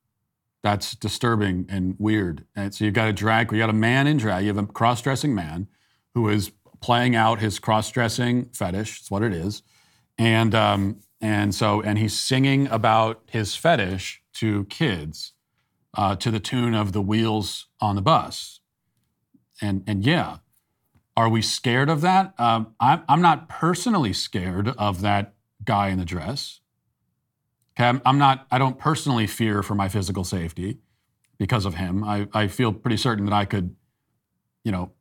[0.61, 2.45] That's disturbing and weird.
[2.55, 4.65] And so you've got a drag, you got a man in drag, you have a
[4.65, 5.67] cross-dressing man
[6.13, 8.99] who is playing out his cross-dressing fetish.
[8.99, 9.61] That's what it is.
[10.17, 15.33] And um, and so and he's singing about his fetish to kids
[15.95, 18.54] uh, to the tune of the wheels on the bus.
[19.61, 20.37] And and yeah,
[21.15, 22.33] are we scared of that?
[22.37, 26.59] Um, I'm I'm not personally scared of that guy in the dress.
[27.77, 28.47] Okay, I'm, I'm not.
[28.51, 30.79] I don't personally fear for my physical safety
[31.37, 32.03] because of him.
[32.03, 33.75] I, I feel pretty certain that I could,
[34.63, 34.91] you know,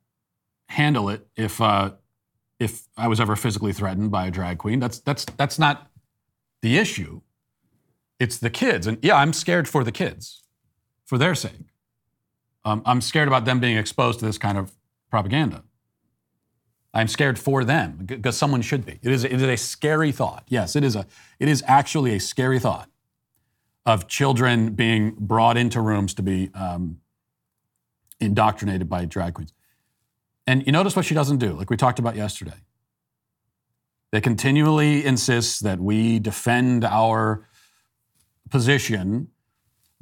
[0.69, 1.91] handle it if uh,
[2.59, 4.79] if I was ever physically threatened by a drag queen.
[4.79, 5.89] That's that's that's not
[6.61, 7.21] the issue.
[8.19, 10.43] It's the kids, and yeah, I'm scared for the kids,
[11.05, 11.74] for their sake.
[12.65, 14.73] Um, I'm scared about them being exposed to this kind of
[15.09, 15.63] propaganda.
[16.93, 18.99] I'm scared for them because someone should be.
[19.03, 20.45] It is, it is a scary thought.
[20.47, 21.05] Yes, it is a.
[21.39, 22.89] It is actually a scary thought
[23.85, 27.01] of children being brought into rooms to be um,
[28.19, 29.53] indoctrinated by drag queens.
[30.47, 32.61] And you notice what she doesn't do, like we talked about yesterday.
[34.11, 37.45] They continually insist that we defend our
[38.49, 39.27] position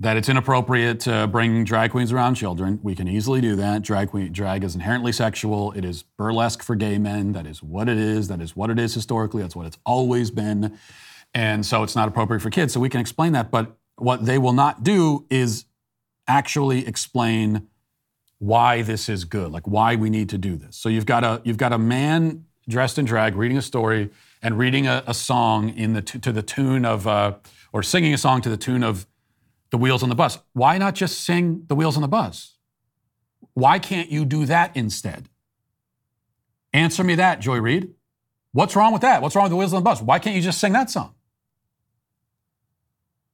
[0.03, 2.77] that it's inappropriate to bring drag queens around children.
[2.83, 3.81] We can easily do that.
[3.81, 5.71] Drag queen drag is inherently sexual.
[5.71, 7.31] It is burlesque for gay men.
[7.31, 8.27] That is what it is.
[8.27, 9.41] That is what it is historically.
[9.41, 10.77] That's what it's always been.
[11.33, 12.73] And so it's not appropriate for kids.
[12.73, 15.65] So we can explain that, but what they will not do is
[16.27, 17.67] actually explain
[18.39, 20.75] why this is good, like why we need to do this.
[20.75, 24.09] So you've got a you've got a man dressed in drag reading a story
[24.41, 27.35] and reading a, a song in the to the tune of uh,
[27.71, 29.07] or singing a song to the tune of
[29.73, 30.37] the wheels on the bus.
[30.53, 32.57] Why not just sing the wheels on the bus?
[33.55, 35.29] Why can't you do that instead?
[36.73, 37.89] Answer me that, Joy Reid.
[38.51, 39.23] What's wrong with that?
[39.23, 39.99] What's wrong with the wheels on the bus?
[39.99, 41.15] Why can't you just sing that song?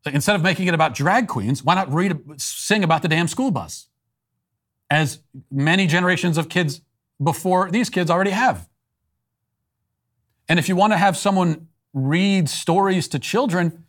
[0.06, 3.52] Instead of making it about drag queens, why not read, sing about the damn school
[3.52, 3.88] bus?
[4.90, 5.20] As
[5.52, 6.80] many generations of kids
[7.22, 8.70] before these kids already have.
[10.48, 13.84] And if you want to have someone read stories to children,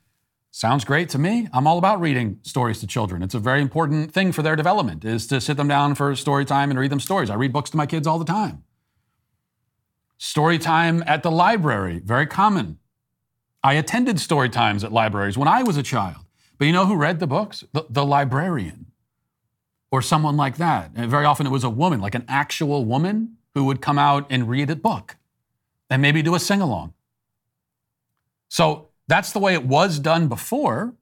[0.50, 1.48] sounds great to me.
[1.52, 3.22] I'm all about reading stories to children.
[3.22, 6.44] It's a very important thing for their development is to sit them down for story
[6.44, 7.30] time and read them stories.
[7.30, 8.64] I read books to my kids all the time.
[10.18, 12.78] Story time at the library, very common.
[13.62, 16.24] I attended story times at libraries when I was a child.
[16.58, 17.64] But you know who read the books?
[17.72, 18.86] The, the librarian
[19.90, 20.90] or someone like that.
[20.94, 24.26] And very often it was a woman, like an actual woman who would come out
[24.30, 25.16] and read a book
[25.88, 26.92] and maybe do a sing along.
[28.48, 30.94] So that's the way it was done before.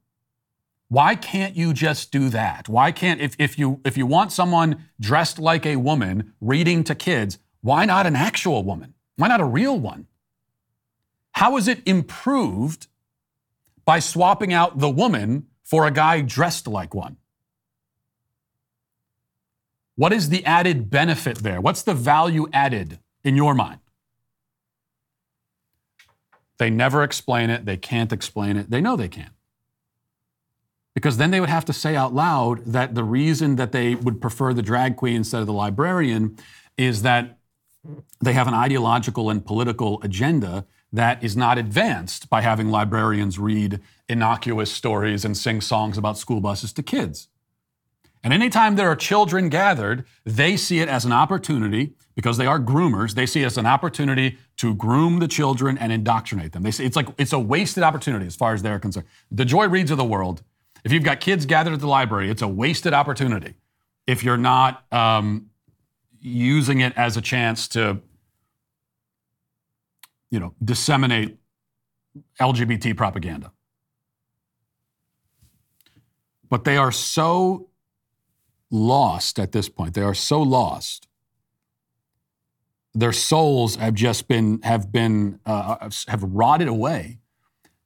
[0.89, 2.67] Why can't you just do that?
[2.69, 6.95] Why can't if, if you if you want someone dressed like a woman reading to
[6.95, 8.95] kids, why not an actual woman?
[9.17, 10.07] Why not a real one?
[11.33, 12.87] How is it improved
[13.85, 17.19] by swapping out the woman for a guy dressed like one?
[19.97, 21.61] What is the added benefit there?
[21.61, 23.81] What's the value added in your mind?
[26.59, 27.65] They never explain it.
[27.65, 28.71] They can't explain it.
[28.71, 29.33] They know they can't.
[30.95, 34.21] Because then they would have to say out loud that the reason that they would
[34.21, 36.37] prefer the drag queen instead of the librarian
[36.77, 37.39] is that
[38.21, 43.81] they have an ideological and political agenda that is not advanced by having librarians read
[44.09, 47.29] innocuous stories and sing songs about school buses to kids.
[48.25, 52.59] And anytime there are children gathered, they see it as an opportunity, because they are
[52.59, 56.65] groomers, they see it as an opportunity to groom the children and indoctrinate them.
[56.65, 59.07] They say it's like it's a wasted opportunity as far as they're concerned.
[59.31, 60.43] The Joy Reids of the world,
[60.83, 63.55] if you've got kids gathered at the library, it's a wasted opportunity
[64.09, 65.51] if you're not um,
[66.21, 68.01] using it as a chance to,
[70.29, 71.39] you know, disseminate
[72.41, 73.53] LGBT propaganda.
[76.51, 77.69] But they are so
[78.73, 79.95] lost at this point.
[79.95, 81.08] They are so lost.
[82.99, 87.21] Their souls have just been have been uh, have rotted away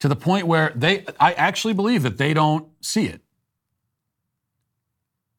[0.00, 1.04] to the point where they.
[1.20, 3.20] I actually believe that they don't see it.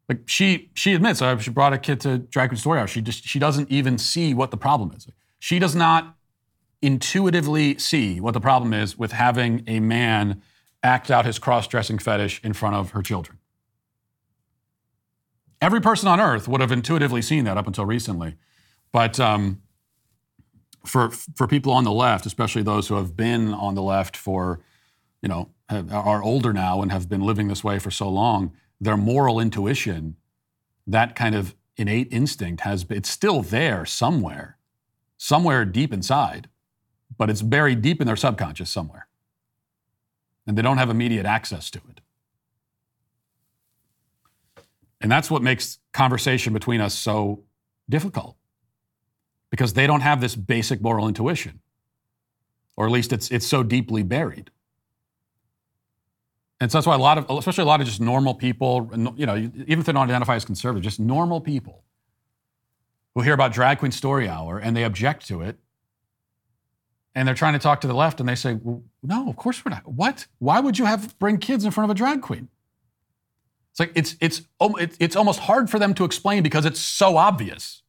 [0.08, 2.86] Like she she admits, uh, she brought a kid to Drag Queen Story Hour.
[2.86, 5.08] She just she doesn't even see what the problem is.
[5.40, 6.18] She does not
[6.84, 10.44] intuitively see what the problem is with having a man
[10.84, 13.40] act out his cross-dressing fetish in front of her children.
[15.60, 18.36] Every person on earth would have intuitively seen that up until recently.
[18.92, 19.63] But um,
[20.86, 24.60] for, for people on the left, especially those who have been on the left for,
[25.22, 28.52] you know, have, are older now and have been living this way for so long,
[28.82, 30.18] their moral intuition,
[30.86, 34.58] that kind of innate instinct has it's still there somewhere,
[35.18, 36.50] somewhere deep inside,
[37.18, 39.08] but it's buried deep in their subconscious somewhere.
[40.46, 42.02] And they don't have immediate access to it.
[45.00, 47.44] And that's what makes conversation between us so
[47.90, 48.36] difficult
[49.54, 51.62] because they don't have this basic moral intuition.
[52.78, 54.52] or at least it's it's so deeply buried.
[56.62, 59.26] And so that's why a lot of, especially a lot of just normal people, you
[59.28, 61.84] know, even if they don't identify as conservative, just normal people
[63.16, 65.58] who hear about Drag Queen Story Hour and they object to it,
[67.16, 69.64] and they're trying to talk to the left, and they say, well, "No, of course
[69.66, 69.88] we're not.
[69.88, 70.28] What?
[70.40, 72.50] Why would you have bring kids in front of a drag queen?"
[73.72, 74.44] It's like it's it's
[75.00, 77.83] it's almost hard for them to explain because it's so obvious.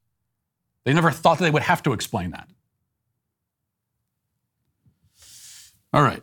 [0.85, 2.49] They never thought that they would have to explain that.
[5.93, 6.23] All right.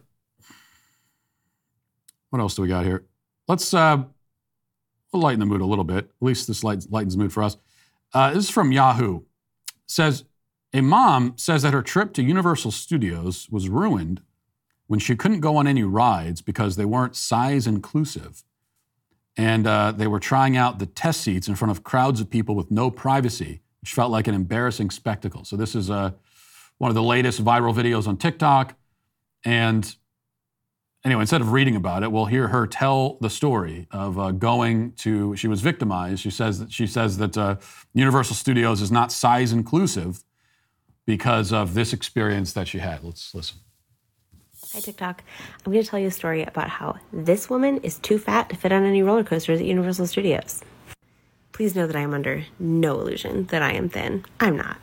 [2.29, 3.05] What else do we got here?
[3.47, 4.03] Let's uh,
[5.13, 6.05] lighten the mood a little bit.
[6.05, 7.57] At least this lightens the mood for us.
[8.13, 9.17] Uh, this is from Yahoo.
[9.17, 9.23] It
[9.87, 10.25] says
[10.73, 14.21] a mom says that her trip to Universal Studios was ruined
[14.87, 18.43] when she couldn't go on any rides because they weren't size inclusive.
[19.37, 22.55] And uh, they were trying out the test seats in front of crowds of people
[22.55, 25.43] with no privacy, which felt like an embarrassing spectacle.
[25.43, 26.11] So, this is uh,
[26.77, 28.75] one of the latest viral videos on TikTok.
[29.43, 29.95] And
[31.03, 34.93] anyway, instead of reading about it, we'll hear her tell the story of uh, going
[34.93, 35.35] to.
[35.35, 36.21] She was victimized.
[36.21, 37.57] She says that she says that uh,
[37.93, 40.23] Universal Studios is not size inclusive
[41.05, 43.03] because of this experience that she had.
[43.03, 43.57] Let's listen.
[44.73, 45.23] Hi TikTok.
[45.65, 48.55] I'm going to tell you a story about how this woman is too fat to
[48.55, 50.63] fit on any roller coasters at Universal Studios.
[51.51, 54.25] Please know that I am under no illusion that I am thin.
[54.39, 54.77] I'm not.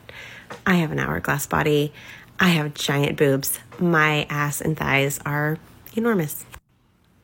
[0.66, 1.92] I have an hourglass body.
[2.38, 3.58] I have giant boobs.
[3.78, 5.58] My ass and thighs are
[5.96, 6.44] enormous.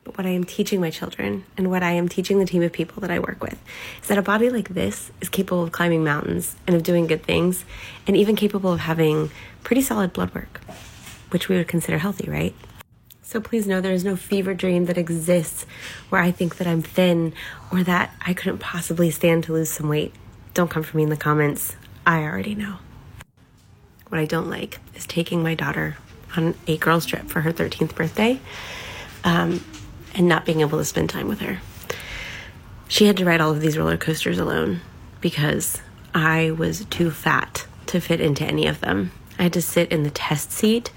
[0.03, 2.71] But what I am teaching my children and what I am teaching the team of
[2.71, 3.57] people that I work with
[4.01, 7.23] is that a body like this is capable of climbing mountains and of doing good
[7.23, 7.65] things
[8.05, 9.31] and even capable of having
[9.63, 10.61] pretty solid blood work,
[11.29, 12.55] which we would consider healthy, right?
[13.27, 15.65] So please know there is no fever dream that exists
[16.09, 17.33] where I think that I'm thin
[17.71, 20.13] or that I couldn't possibly stand to lose some weight.
[20.53, 21.75] Don't come for me in the comments.
[22.05, 22.77] I already know.
[24.09, 25.97] What I don't like is taking my daughter
[26.37, 28.39] on a girls' trip for her 13th birthday
[29.23, 29.65] um,
[30.13, 31.57] and not being able to spend time with her.
[32.87, 34.81] She had to ride all of these roller coasters alone
[35.19, 35.81] because
[36.13, 39.11] I was too fat to fit into any of them.
[39.39, 40.91] I had to sit in the test seat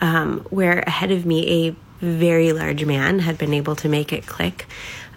[0.00, 4.26] um, where ahead of me a very large man had been able to make it
[4.26, 4.66] click.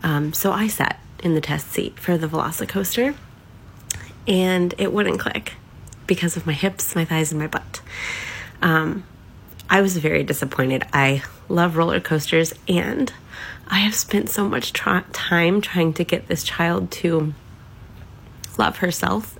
[0.04, 3.16] Um, so I sat in the test seat for the Velocicoaster
[4.28, 5.54] and it wouldn't click
[6.08, 7.82] because of my hips, my thighs, and my butt.
[8.62, 9.04] Um,
[9.70, 10.84] I was very disappointed.
[10.92, 13.14] I love roller coasters and
[13.68, 17.34] I have spent so much time trying to get this child to
[18.58, 19.40] love herself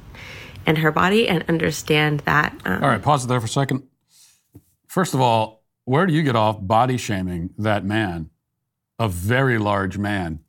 [0.66, 2.54] and her body and understand that.
[2.64, 3.84] Um, all right, pause it there for a second.
[4.92, 8.30] First of all, where do you get off body shaming that man,
[9.00, 10.42] a very large man?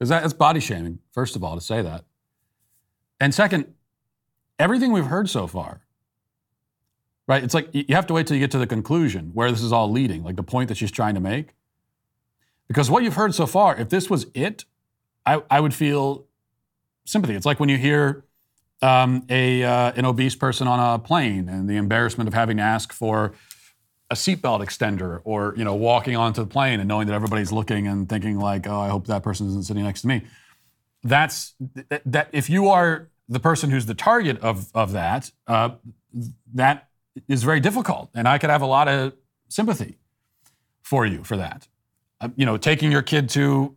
[0.00, 2.04] Is that it's body shaming, first of all, to say that.
[3.20, 3.74] And second,
[4.58, 5.82] everything we've heard so far
[7.28, 7.44] right?
[7.44, 9.72] It's like you have to wait till you get to the conclusion where this is
[9.72, 11.54] all leading, like the point that she's trying to make.
[12.66, 14.64] Because what you've heard so far, if this was it,
[15.24, 16.24] I, I would feel
[17.04, 17.34] sympathy.
[17.34, 18.24] It's like when you hear
[18.80, 22.62] um, a uh, an obese person on a plane and the embarrassment of having to
[22.62, 23.34] ask for
[24.10, 27.86] a seatbelt extender, or you know, walking onto the plane and knowing that everybody's looking
[27.86, 30.22] and thinking like, "Oh, I hope that person isn't sitting next to me."
[31.02, 31.54] That's
[31.88, 32.02] that.
[32.06, 35.70] that if you are the person who's the target of of that, uh,
[36.54, 36.88] that
[37.28, 38.10] is very difficult.
[38.14, 39.12] And I could have a lot of
[39.48, 39.98] sympathy
[40.82, 41.68] for you for that.
[42.20, 43.76] Uh, you know, taking your kid to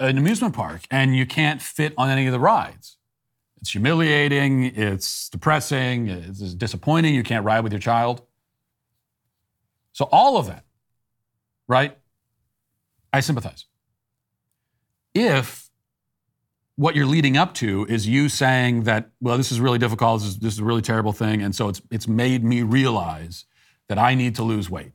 [0.00, 2.96] an amusement park and you can't fit on any of the rides.
[3.60, 7.14] It's humiliating, it's depressing, it's disappointing.
[7.14, 8.22] You can't ride with your child.
[9.98, 10.64] So, all of that,
[11.66, 11.98] right?
[13.12, 13.66] I sympathize.
[15.12, 15.70] If
[16.76, 20.28] what you're leading up to is you saying that, well, this is really difficult, this
[20.28, 23.44] is, this is a really terrible thing, and so it's, it's made me realize
[23.88, 24.92] that I need to lose weight.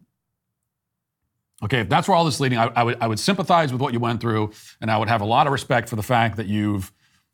[1.61, 3.81] Okay, if that's where all this is leading, I, I, would, I would sympathize with
[3.81, 6.37] what you went through, and I would have a lot of respect for the fact
[6.37, 6.93] that you've,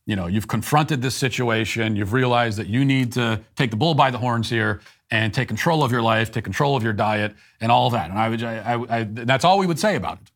[0.09, 3.93] you know, you've confronted this situation, you've realized that you need to take the bull
[3.93, 4.81] by the horns here
[5.11, 8.09] and take control of your life, take control of your diet, and all of that.
[8.09, 10.31] And I would, I, I, that's all we would say about it.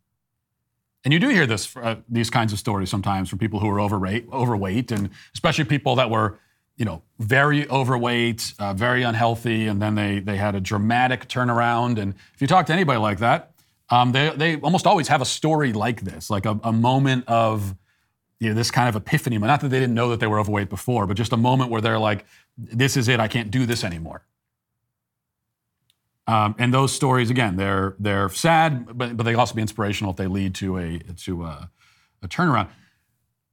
[1.03, 3.81] And you do hear this, uh, these kinds of stories sometimes from people who are
[3.81, 6.37] overweight, overweight, and especially people that were,
[6.77, 11.97] you know, very overweight, uh, very unhealthy, and then they they had a dramatic turnaround.
[11.97, 13.53] And if you talk to anybody like that,
[13.89, 17.75] um, they they almost always have a story like this, like a, a moment of
[18.43, 19.37] you know, this kind of epiphany.
[19.37, 21.81] Not that they didn't know that they were overweight before, but just a moment where
[21.81, 22.25] they're like,
[22.57, 23.19] "This is it.
[23.19, 24.25] I can't do this anymore."
[26.27, 30.17] Um, and those stories, again, they're they're sad, but, but they also be inspirational if
[30.17, 31.69] they lead to a to a,
[32.21, 32.69] a turnaround.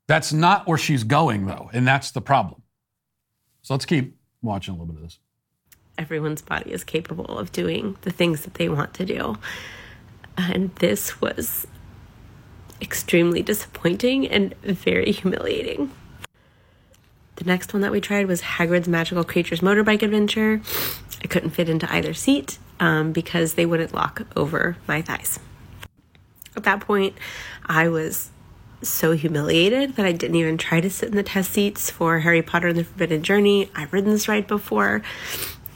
[0.06, 2.62] That's not where she's going, though, and that's the problem.
[3.62, 5.18] So let's keep watching a little bit of this.
[5.98, 9.36] everyone's body is capable of doing the things that they want to do.
[10.36, 11.66] And this was
[12.80, 15.92] extremely disappointing and very humiliating.
[17.36, 20.60] The next one that we tried was Hagrid's Magical Creatures Motorbike Adventure.
[21.22, 25.38] I couldn't fit into either seat um, because they wouldn't lock over my thighs.
[26.56, 27.16] At that point,
[27.64, 28.30] I was
[28.82, 32.42] so humiliated that I didn't even try to sit in the test seats for Harry
[32.42, 33.70] Potter and the Forbidden Journey.
[33.74, 35.02] I've ridden this ride before.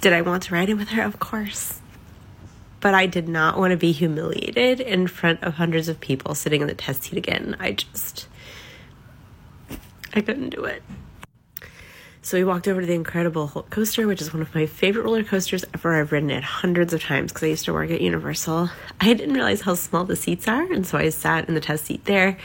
[0.00, 1.02] Did I want to ride it with her?
[1.02, 1.80] Of course.
[2.84, 6.60] But I did not want to be humiliated in front of hundreds of people sitting
[6.60, 7.56] in the test seat again.
[7.58, 8.28] I just,
[10.12, 10.82] I couldn't do it.
[12.20, 15.04] So we walked over to the Incredible Hulk coaster, which is one of my favorite
[15.04, 15.98] roller coasters ever.
[15.98, 18.68] I've ridden it hundreds of times because I used to work at Universal.
[19.00, 21.86] I didn't realize how small the seats are, and so I sat in the test
[21.86, 22.36] seat there.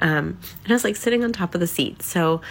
[0.00, 2.02] Um, and I was like sitting on top of the seat.
[2.02, 2.42] So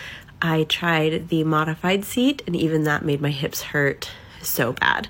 [0.42, 4.10] I tried the modified seat, and even that made my hips hurt
[4.42, 5.08] so bad.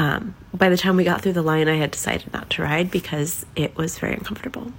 [0.00, 2.90] Um, by the time we got through the line, I had decided not to ride
[2.90, 4.72] because it was very uncomfortable.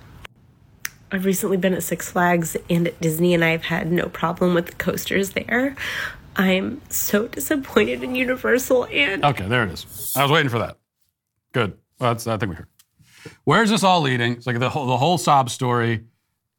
[1.11, 4.65] I've recently been at Six Flags and at Disney, and I've had no problem with
[4.65, 5.75] the coasters there.
[6.37, 9.23] I'm so disappointed in Universal and.
[9.23, 10.11] Okay, there it is.
[10.17, 10.77] I was waiting for that.
[11.51, 11.77] Good.
[11.99, 12.67] Well, that's I think we heard.
[13.43, 14.33] Where's this all leading?
[14.33, 16.05] It's like the whole the whole sob story,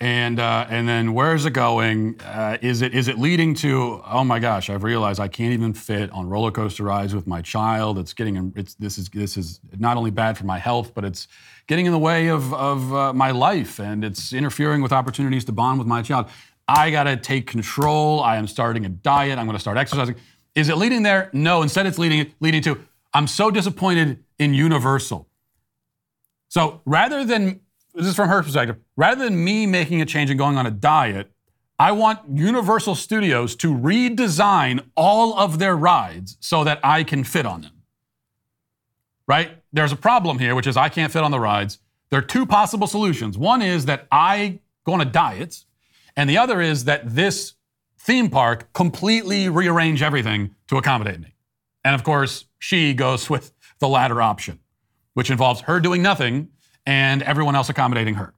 [0.03, 2.21] and uh, and then where's it going?
[2.23, 4.03] Uh, is it is it leading to?
[4.05, 4.69] Oh my gosh!
[4.69, 8.01] I've realized I can't even fit on roller coaster rides with my child.
[8.01, 11.29] It's getting it's this is this is not only bad for my health, but it's
[11.69, 15.53] getting in the way of of uh, my life, and it's interfering with opportunities to
[15.53, 16.27] bond with my child.
[16.67, 18.21] I got to take control.
[18.25, 19.39] I am starting a diet.
[19.39, 20.17] I'm to start exercising.
[20.57, 21.31] Is it leading there?
[21.33, 21.63] No.
[21.63, 22.81] Instead, it's leading leading to
[23.15, 25.29] I'm so disappointed in Universal.
[26.49, 27.61] So rather than
[27.95, 30.71] this is from her perspective, rather than me making a change and going on a
[30.71, 31.31] diet,
[31.79, 37.45] I want Universal Studios to redesign all of their rides so that I can fit
[37.45, 37.73] on them.
[39.27, 39.63] Right?
[39.73, 41.79] There's a problem here, which is I can't fit on the rides.
[42.11, 43.39] There are two possible solutions.
[43.39, 45.65] One is that I go on a diet
[46.17, 47.55] and the other is that this
[47.99, 51.35] theme park completely rearrange everything to accommodate me.
[51.85, 54.61] And of course, she goes with the latter option,
[55.15, 56.49] which involves her doing nothing
[56.87, 58.35] and everyone else accommodating her.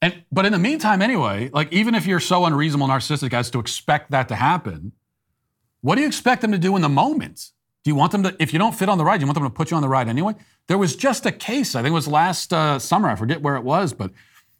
[0.00, 3.58] And but in the meantime, anyway, like even if you're so unreasonable narcissistic as to
[3.58, 4.92] expect that to happen,
[5.80, 7.50] what do you expect them to do in the moment?
[7.84, 9.44] Do you want them to, if you don't fit on the ride, you want them
[9.44, 10.34] to put you on the ride anyway?
[10.66, 13.56] There was just a case, I think it was last uh, summer, I forget where
[13.56, 14.10] it was, but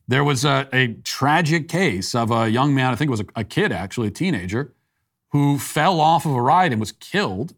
[0.06, 3.26] there was a, a, tragic case of a young man, I think it was a,
[3.36, 4.72] a kid actually, a teenager,
[5.32, 7.54] who fell off of a ride and was killed.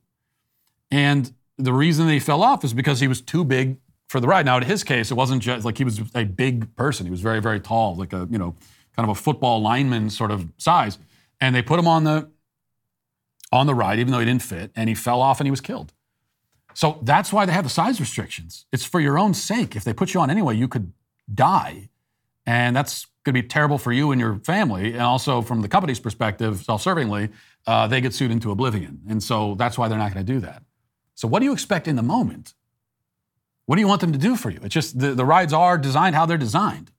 [0.91, 3.77] And the reason he fell off is because he was too big
[4.11, 4.45] for the ride.
[4.45, 7.07] Now, in his case, it wasn't just like he was a big person.
[7.07, 8.57] He was very, very tall, like a, you know,
[8.97, 10.99] kind of a football lineman sort of size.
[11.41, 12.29] And they put him on the
[13.53, 15.61] on the ride, even though he didn't fit, and he fell off and he was
[15.61, 15.93] killed.
[16.75, 18.67] So that's why they have the size restrictions.
[18.73, 19.77] It's for your own sake.
[19.77, 20.93] If they put you on anyway, you could
[21.33, 21.91] die
[22.47, 24.93] and that's going to be terrible for you and your family.
[24.93, 27.31] And also, from the company's perspective, self servingly,
[27.65, 29.03] uh, they get sued into oblivion.
[29.09, 30.65] And so that's why they're not going to do that.
[31.15, 32.55] So, what do you expect in the moment?
[33.71, 34.59] What do you want them to do for you?
[34.64, 36.91] It's just the, the rides are designed how they're designed.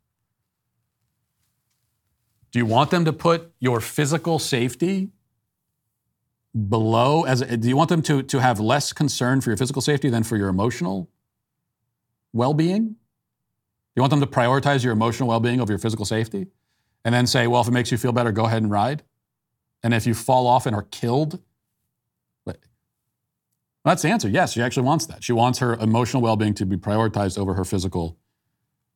[2.53, 5.09] Do you want them to put your physical safety
[6.69, 10.07] below as do you want them to, to have less concern for your physical safety
[10.09, 11.09] than for your emotional
[12.31, 12.95] well-being Do
[13.97, 16.47] you want them to prioritize your emotional well being over your physical safety?
[17.03, 19.03] And then say, well, if it makes you feel better, go ahead and ride.
[19.83, 21.41] And if you fall off and are killed,
[23.83, 24.29] that's the answer.
[24.29, 25.23] Yes, she actually wants that.
[25.23, 28.17] She wants her emotional well being to be prioritized over her physical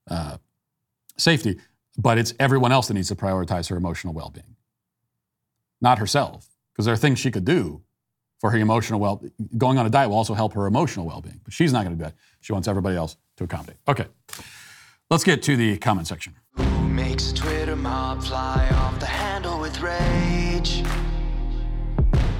[0.09, 0.37] uh,
[1.17, 1.59] safety.
[1.97, 4.55] But it's everyone else that needs to prioritize her emotional well being,
[5.81, 6.49] not herself.
[6.71, 7.81] Because there are things she could do
[8.39, 9.23] for her emotional well
[9.57, 11.39] Going on a diet will also help her emotional well being.
[11.43, 12.15] But she's not going to do that.
[12.41, 13.77] She wants everybody else to accommodate.
[13.87, 14.05] Okay.
[15.09, 16.35] Let's get to the comment section.
[16.57, 20.83] Who makes Twitter mob fly off the handle with rage?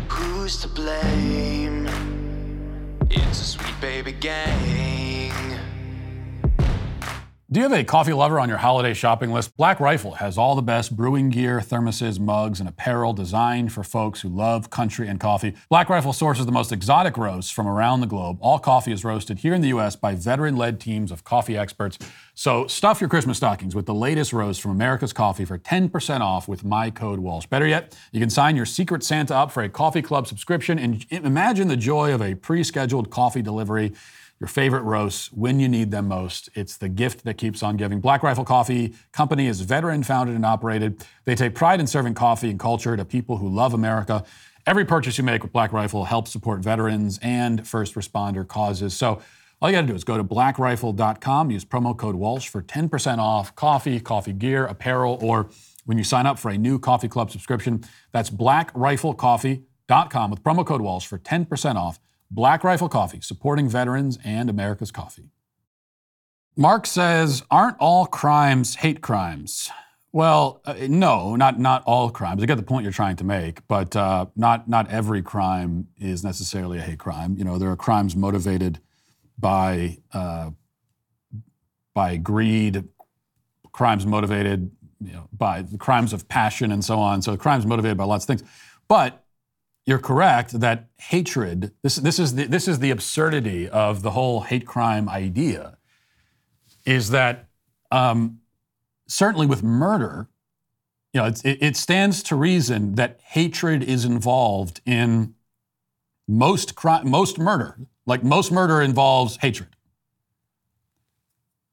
[0.09, 1.64] Who's to blame?
[3.37, 5.04] It's a sweet baby gang.
[7.51, 9.55] Do you have a coffee lover on your holiday shopping list?
[9.55, 14.21] Black Rifle has all the best brewing gear, thermoses, mugs, and apparel designed for folks
[14.21, 15.53] who love country and coffee.
[15.69, 18.39] Black Rifle sources the most exotic roasts from around the globe.
[18.41, 19.95] All coffee is roasted here in the U.S.
[19.95, 21.99] by veteran led teams of coffee experts.
[22.33, 26.47] So stuff your Christmas stockings with the latest roast from America's Coffee for 10% off
[26.47, 27.45] with my code Walsh.
[27.45, 31.05] Better yet, you can sign your Secret Santa up for a coffee club subscription and
[31.11, 33.93] imagine the joy of a pre scheduled coffee delivery
[34.45, 36.49] your favorite roasts when you need them most.
[36.53, 37.99] It's the gift that keeps on giving.
[37.99, 41.03] Black Rifle Coffee Company is veteran founded and operated.
[41.23, 44.23] They take pride in serving coffee and culture to people who love America.
[44.67, 48.95] Every purchase you make with Black Rifle helps support veterans and first responder causes.
[48.95, 49.19] So
[49.59, 53.17] all you got to do is go to blackrifle.com, use promo code Walsh for 10%
[53.17, 55.49] off coffee, coffee gear, apparel, or
[55.85, 57.83] when you sign up for a new coffee club subscription.
[58.11, 61.99] That's blackriflecoffee.com with promo code Walsh for 10% off.
[62.35, 65.31] Black Rifle Coffee, supporting veterans and America's coffee.
[66.57, 69.69] Mark says, aren't all crimes hate crimes?
[70.11, 72.41] Well, uh, no, not not all crimes.
[72.41, 76.23] I get the point you're trying to make, but uh, not not every crime is
[76.23, 77.35] necessarily a hate crime.
[77.37, 78.79] You know, there are crimes motivated
[79.37, 80.51] by uh,
[81.93, 82.85] by greed,
[83.73, 84.71] crimes motivated
[85.01, 87.21] you know, by crimes of passion and so on.
[87.21, 88.43] So crimes motivated by lots of things.
[88.87, 89.24] But
[89.85, 91.71] you're correct that hatred.
[91.83, 95.77] This this is the, this is the absurdity of the whole hate crime idea.
[96.85, 97.47] Is that
[97.91, 98.39] um,
[99.07, 100.27] certainly with murder,
[101.13, 105.35] you know, it, it stands to reason that hatred is involved in
[106.27, 107.77] most crime, most murder.
[108.07, 109.69] Like most murder involves hatred.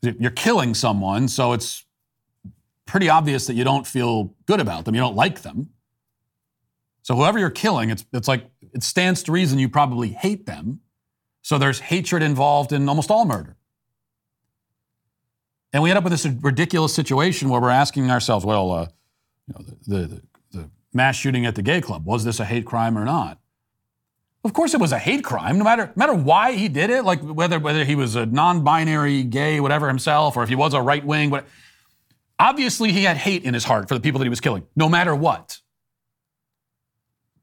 [0.03, 1.85] You're killing someone, so it's
[2.87, 4.95] pretty obvious that you don't feel good about them.
[4.95, 5.71] You don't like them.
[7.03, 10.81] So whoever you're killing, it's it's like it stands to reason you probably hate them.
[11.43, 13.57] So there's hatred involved in almost all murder.
[15.73, 18.87] And we end up with this ridiculous situation where we're asking ourselves, well, uh,
[19.49, 20.23] you know, the, the,
[20.53, 23.39] the mass shooting at the gay club, was this a hate crime or not?
[24.45, 27.05] Of course, it was a hate crime, no matter, no matter why he did it,
[27.05, 30.75] like whether, whether he was a non binary gay, whatever himself, or if he was
[30.75, 31.31] a right wing.
[31.31, 31.47] But
[32.39, 34.89] obviously, he had hate in his heart for the people that he was killing, no
[34.89, 35.61] matter what.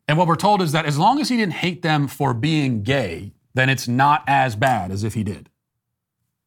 [0.10, 2.82] And what we're told is that as long as he didn't hate them for being
[2.82, 5.51] gay, then it's not as bad as if he did.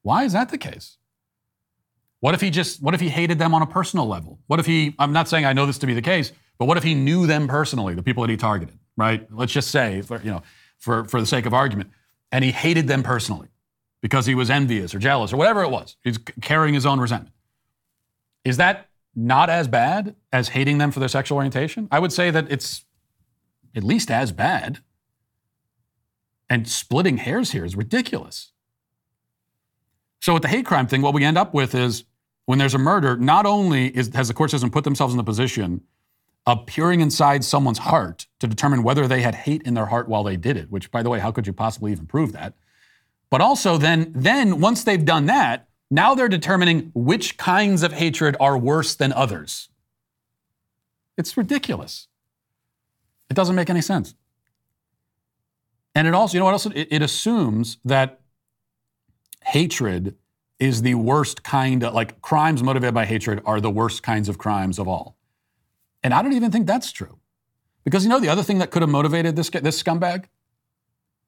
[0.03, 0.97] Why is that the case?
[2.19, 4.41] What if he just, what if he hated them on a personal level?
[4.49, 6.77] What if he, I'm not saying I know this to be the case, but what
[6.77, 9.29] if he knew them personally, the people that he targeted, right?
[9.33, 10.43] Let's just say, for, you know,
[10.81, 11.91] for, for the sake of argument,
[12.33, 13.47] and he hated them personally
[14.01, 15.97] because he was envious or jealous or whatever it was.
[16.03, 17.33] He's carrying his own resentment.
[18.45, 21.87] Is that not as bad as hating them for their sexual orientation?
[21.93, 22.85] I would say that it's
[23.75, 24.79] at least as bad.
[26.49, 28.53] And splitting hairs here is ridiculous.
[30.21, 32.05] So, with the hate crime thing, what we end up with is
[32.45, 35.25] when there's a murder, not only is, has the court system put themselves in the
[35.25, 35.83] position
[36.47, 40.25] of peering inside someone's heart to determine whether they had hate in their heart while
[40.25, 42.55] they did it, which, by the way, how could you possibly even prove that?
[43.31, 48.37] But also, then, then once they've done that, now they're determining which kinds of hatred
[48.41, 49.69] are worse than others.
[51.17, 52.09] It's ridiculous.
[53.33, 54.15] It doesn't make any sense.
[55.95, 56.67] And it also, you know what else?
[56.67, 58.21] It, it assumes that
[59.43, 60.17] hatred
[60.59, 64.37] is the worst kind of like crimes motivated by hatred are the worst kinds of
[64.37, 65.17] crimes of all.
[66.03, 67.21] And I don't even think that's true.
[67.85, 70.27] Because you know the other thing that could have motivated this this scumbag?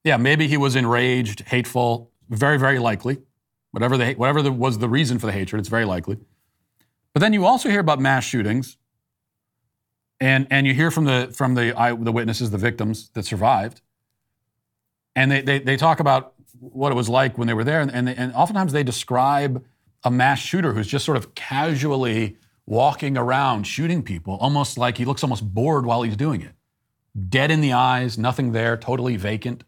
[0.03, 3.17] Yeah, maybe he was enraged, hateful, very very likely.
[3.71, 6.19] Whatever the whatever the, was the reason for the hatred, it's very likely.
[7.13, 8.77] But then you also hear about mass shootings
[10.19, 13.81] and and you hear from the from the the witnesses, the victims that survived,
[15.15, 17.81] and they, they, they talk about what it was like when they were there.
[17.81, 19.63] And, and, they, and oftentimes they describe
[20.03, 25.05] a mass shooter who's just sort of casually walking around shooting people, almost like he
[25.05, 26.53] looks almost bored while he's doing it.
[27.29, 29.63] Dead in the eyes, nothing there, totally vacant.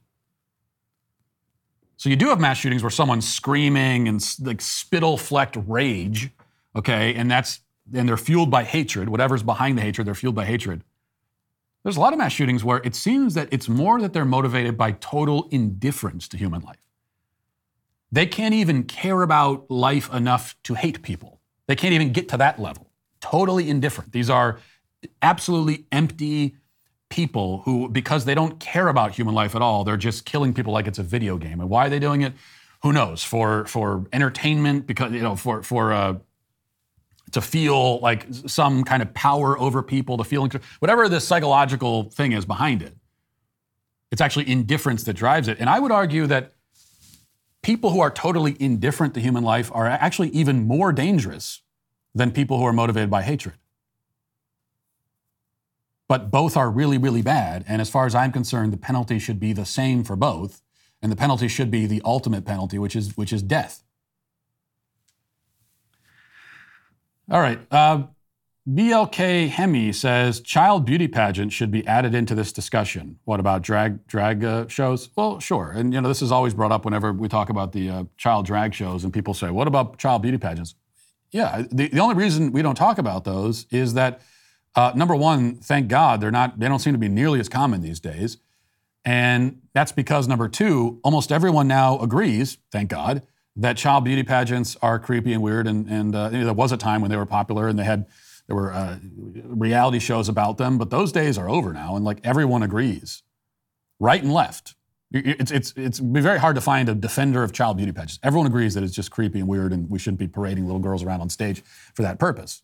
[1.96, 6.30] So you do have mass shootings where someone's screaming and like spittle flecked rage,
[6.76, 7.62] okay, and that's
[7.94, 9.10] and they're fueled by hatred.
[9.10, 10.84] Whatever's behind the hatred, they're fueled by hatred.
[11.84, 14.78] There's a lot of mass shootings where it seems that it's more that they're motivated
[14.78, 16.84] by total indifference to human life.
[18.12, 21.40] They can't even care about life enough to hate people.
[21.68, 22.92] They can't even get to that level.
[23.22, 24.12] Totally indifferent.
[24.12, 24.60] These are
[25.22, 26.56] absolutely empty
[27.10, 30.74] people who, because they don't care about human life at all, they're just killing people
[30.74, 31.60] like it's a video game.
[31.60, 32.34] And why are they doing it?
[32.84, 33.24] Who knows?
[33.24, 36.16] For for entertainment, because you know, for for uh,
[37.32, 40.48] to feel like some kind of power over people, to feel
[40.80, 42.96] whatever the psychological thing is behind it.
[44.12, 45.60] It's actually indifference that drives it.
[45.60, 46.54] And I would argue that
[47.62, 51.62] people who are totally indifferent to human life are actually even more dangerous
[52.16, 53.56] than people who are motivated by hatred.
[56.08, 57.66] But both are really, really bad.
[57.68, 60.62] And as far as I'm concerned, the penalty should be the same for both.
[61.02, 63.84] And the penalty should be the ultimate penalty, which is, which is death.
[67.30, 67.60] All right.
[67.72, 68.04] Uh,
[68.70, 73.20] BLK Hemi says child beauty pageant should be added into this discussion.
[73.24, 75.10] What about drag drag uh, shows?
[75.16, 75.72] Well, sure.
[75.72, 78.46] And you know this is always brought up whenever we talk about the uh, child
[78.46, 80.76] drag shows, and people say, "What about child beauty pageants?"
[81.32, 84.22] Yeah, the, the only reason we don't talk about those is that
[84.76, 86.60] Uh, number one, thank God they're not.
[86.60, 88.38] They don't seem to be nearly as common these days,
[89.04, 93.24] and that's because number two, almost everyone now agrees, thank God,
[93.58, 95.68] that child beauty pageants are creepy and weird.
[95.68, 97.84] And, and uh, you know, there was a time when they were popular and they
[97.84, 98.06] had
[98.48, 98.98] there were uh,
[99.44, 103.24] reality shows about them, but those days are over now, and like everyone agrees,
[104.00, 104.76] right and left.
[105.12, 108.20] It's, it's, it's be very hard to find a defender of child beauty pageants.
[108.24, 111.04] Everyone agrees that it's just creepy and weird, and we shouldn't be parading little girls
[111.04, 111.62] around on stage
[111.94, 112.62] for that purpose.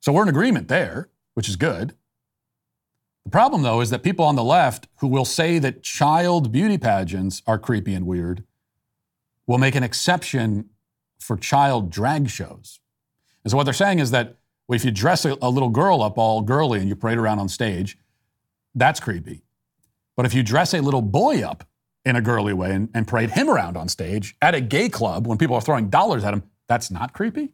[0.00, 1.94] So we're in agreement there, which is good.
[3.24, 6.78] The problem, though, is that people on the left who will say that child beauty
[6.78, 8.44] pageants are creepy and weird
[9.46, 10.70] will make an exception
[11.18, 12.80] for child drag shows.
[13.44, 14.36] And so what they're saying is that
[14.68, 17.38] well, if you dress a, a little girl up all girly and you parade around
[17.38, 17.98] on stage,
[18.74, 19.42] that's creepy.
[20.16, 21.64] But if you dress a little boy up
[22.04, 25.26] in a girly way and, and parade him around on stage at a gay club
[25.26, 27.52] when people are throwing dollars at him, that's not creepy.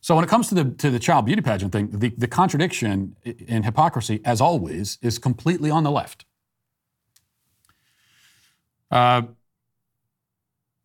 [0.00, 3.16] So when it comes to the to the child beauty pageant thing, the, the contradiction
[3.48, 6.24] and hypocrisy, as always, is completely on the left.
[8.90, 9.22] Uh,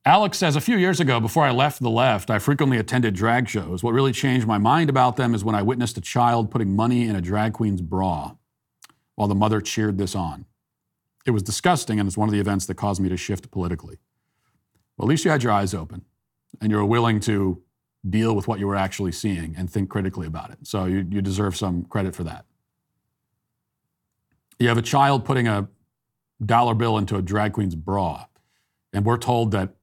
[0.08, 3.50] Alex says a few years ago, before I left the left, I frequently attended drag
[3.50, 3.82] shows.
[3.82, 7.08] What really changed my mind about them is when I witnessed a child putting money
[7.08, 8.36] in a drag queen's bra
[9.16, 10.46] while the mother cheered this on.
[11.26, 13.98] It was disgusting, and it's one of the events that caused me to shift politically.
[14.96, 16.06] Well, at least you had your eyes open
[16.62, 17.64] and you were willing to
[18.08, 20.60] deal with what you were actually seeing and think critically about it.
[20.62, 22.46] So you, you deserve some credit for that.
[24.60, 25.68] You have a child putting a
[26.46, 28.28] dollar bill into a drag queen's bra,
[28.94, 29.74] and we're told that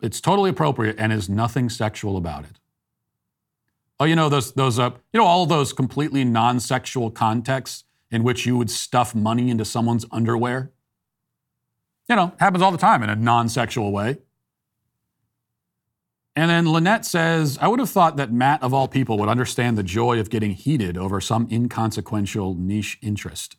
[0.00, 2.58] it's totally appropriate and is nothing sexual about it.
[3.98, 8.46] Oh, you know those those uh, you know all those completely non-sexual contexts in which
[8.46, 10.72] you would stuff money into someone's underwear.
[12.08, 14.18] You know, happens all the time in a non-sexual way.
[16.36, 19.78] And then Lynette says, I would have thought that Matt, of all people, would understand
[19.78, 23.56] the joy of getting heated over some inconsequential niche interest.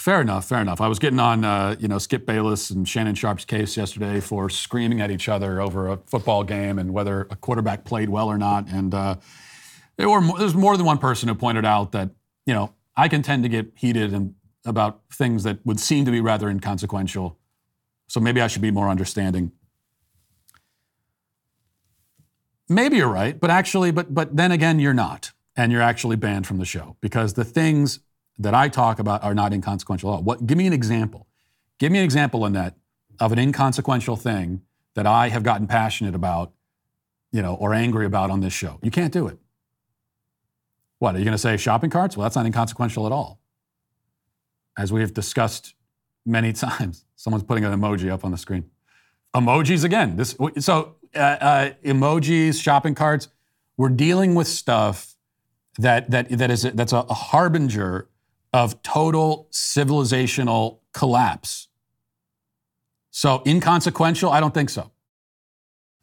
[0.00, 0.80] Fair enough, fair enough.
[0.80, 4.48] I was getting on, uh, you know, Skip Bayless and Shannon Sharpe's case yesterday for
[4.48, 8.38] screaming at each other over a football game and whether a quarterback played well or
[8.38, 8.66] not.
[8.66, 9.16] And uh,
[9.98, 12.12] there were there's more than one person who pointed out that,
[12.46, 16.10] you know, I can tend to get heated and about things that would seem to
[16.10, 17.36] be rather inconsequential.
[18.08, 19.52] So maybe I should be more understanding.
[22.70, 26.46] Maybe you're right, but actually, but but then again, you're not, and you're actually banned
[26.46, 28.00] from the show because the things
[28.40, 30.22] that I talk about are not inconsequential at all.
[30.22, 31.26] What, give me an example.
[31.78, 32.74] Give me an example, Annette,
[33.20, 34.62] of an inconsequential thing
[34.94, 36.52] that I have gotten passionate about,
[37.32, 38.78] you know, or angry about on this show.
[38.82, 39.38] You can't do it.
[40.98, 42.16] What, are you going to say shopping carts?
[42.16, 43.40] Well, that's not inconsequential at all.
[44.76, 45.74] As we have discussed
[46.24, 48.70] many times, someone's putting an emoji up on the screen.
[49.34, 50.16] Emojis again.
[50.16, 53.28] This so uh, uh, emojis, shopping carts.
[53.76, 55.14] We're dealing with stuff
[55.78, 58.09] that that that is that's a harbinger
[58.52, 61.68] of total civilizational collapse.
[63.10, 64.30] So, inconsequential?
[64.30, 64.90] I don't think so.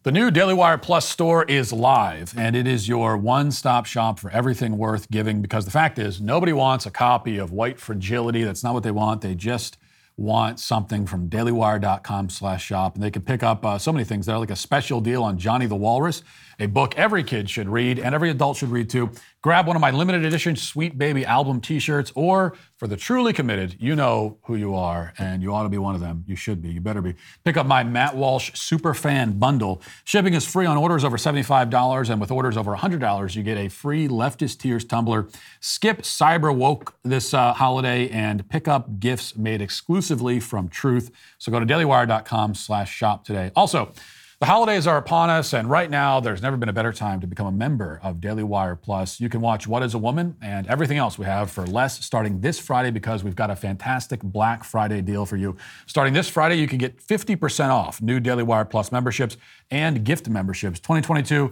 [0.03, 4.19] The new Daily Wire Plus store is live, and it is your one stop shop
[4.19, 8.43] for everything worth giving because the fact is, nobody wants a copy of White Fragility.
[8.43, 9.21] That's not what they want.
[9.21, 9.77] They just
[10.17, 14.25] want something from dailywire.com slash shop and they can pick up uh, so many things
[14.25, 16.23] there like a special deal on johnny the walrus
[16.59, 19.11] a book every kid should read and every adult should read too.
[19.41, 23.75] Grab one of my limited edition sweet baby album t-shirts or for the truly committed
[23.79, 26.23] you know who you are and you ought to be one of them.
[26.27, 26.69] You should be.
[26.69, 27.13] You better be.
[27.43, 29.81] Pick up my matt walsh super fan bundle.
[30.03, 33.69] Shipping is free on orders over $75 and with orders over $100 you get a
[33.69, 35.27] free leftist tears tumbler.
[35.59, 41.11] Skip cyber woke this uh, holiday and pick up gifts made exclusively from Truth.
[41.37, 43.51] So go to dailywire.com slash shop today.
[43.55, 43.93] Also,
[44.39, 47.25] the holidays are upon us, and right now there's never been a better time to
[47.25, 49.19] become a member of Daily Wire Plus.
[49.19, 52.39] You can watch What is a Woman and everything else we have for less starting
[52.39, 55.57] this Friday because we've got a fantastic Black Friday deal for you.
[55.87, 59.37] Starting this Friday, you can get 50% off new Daily Wire Plus memberships
[59.71, 60.79] and gift memberships.
[60.81, 61.51] 2022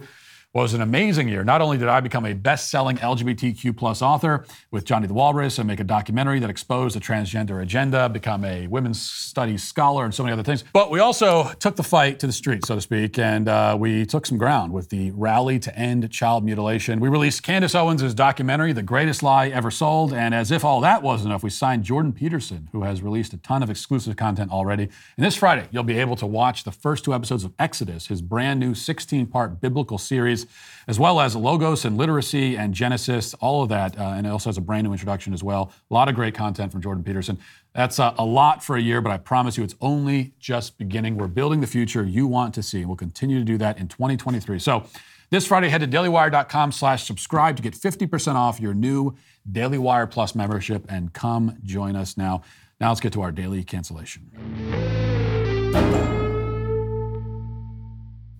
[0.56, 1.44] was an amazing year.
[1.44, 5.68] Not only did I become a best-selling LGBTQ plus author with Johnny the Walrus and
[5.68, 10.22] make a documentary that exposed the transgender agenda, become a women's studies scholar, and so
[10.22, 13.18] many other things, but we also took the fight to the street, so to speak,
[13.18, 17.00] and uh, we took some ground with the Rally to End Child Mutilation.
[17.00, 21.02] We released Candace Owens' documentary, The Greatest Lie Ever Sold, and as if all that
[21.02, 24.84] wasn't enough, we signed Jordan Peterson, who has released a ton of exclusive content already.
[25.18, 28.22] And this Friday, you'll be able to watch the first two episodes of Exodus, his
[28.22, 30.45] brand new 16-part biblical series
[30.88, 33.98] as well as Logos and Literacy and Genesis, all of that.
[33.98, 35.72] Uh, and it also has a brand new introduction as well.
[35.90, 37.38] A lot of great content from Jordan Peterson.
[37.74, 41.16] That's uh, a lot for a year, but I promise you it's only just beginning.
[41.16, 42.84] We're building the future you want to see.
[42.84, 44.58] We'll continue to do that in 2023.
[44.58, 44.84] So
[45.28, 49.16] This Friday, head to dailywire.com slash subscribe to get 50% off your new
[49.50, 52.42] Daily Wire Plus membership and come join us now.
[52.80, 54.30] Now let's get to our daily cancellation.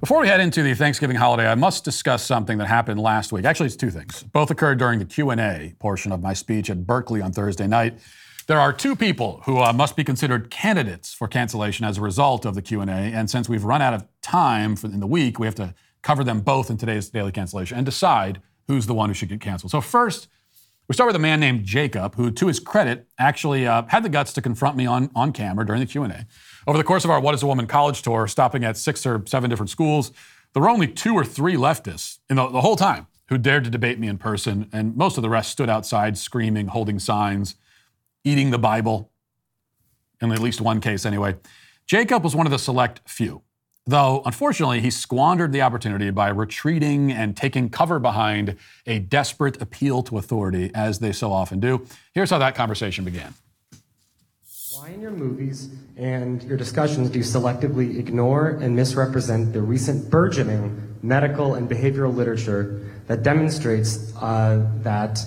[0.06, 3.44] Before we head into the Thanksgiving holiday, I must discuss something that happened last week.
[3.44, 4.22] Actually, it's two things.
[4.22, 7.98] Both occurred during the Q&A portion of my speech at Berkeley on Thursday night.
[8.46, 12.44] There are two people who uh, must be considered candidates for cancellation as a result
[12.44, 15.56] of the Q&A, and since we've run out of time in the week, we have
[15.56, 19.28] to cover them both in today's daily cancellation and decide who's the one who should
[19.28, 19.72] get canceled.
[19.72, 20.28] So first,
[20.88, 24.08] we start with a man named Jacob, who, to his credit, actually uh, had the
[24.08, 26.26] guts to confront me on, on camera during the Q&A.
[26.66, 29.22] Over the course of our What is a Woman college tour, stopping at six or
[29.26, 30.12] seven different schools,
[30.52, 33.70] there were only two or three leftists in the, the whole time who dared to
[33.70, 37.56] debate me in person, and most of the rest stood outside screaming, holding signs,
[38.24, 39.10] eating the Bible,
[40.20, 41.34] in at least one case anyway.
[41.86, 43.42] Jacob was one of the select few.
[43.88, 50.02] Though, unfortunately, he squandered the opportunity by retreating and taking cover behind a desperate appeal
[50.04, 51.86] to authority, as they so often do.
[52.12, 53.34] Here's how that conversation began.
[54.72, 60.10] Why in your movies and your discussions do you selectively ignore and misrepresent the recent
[60.10, 65.20] burgeoning medical and behavioral literature that demonstrates uh, that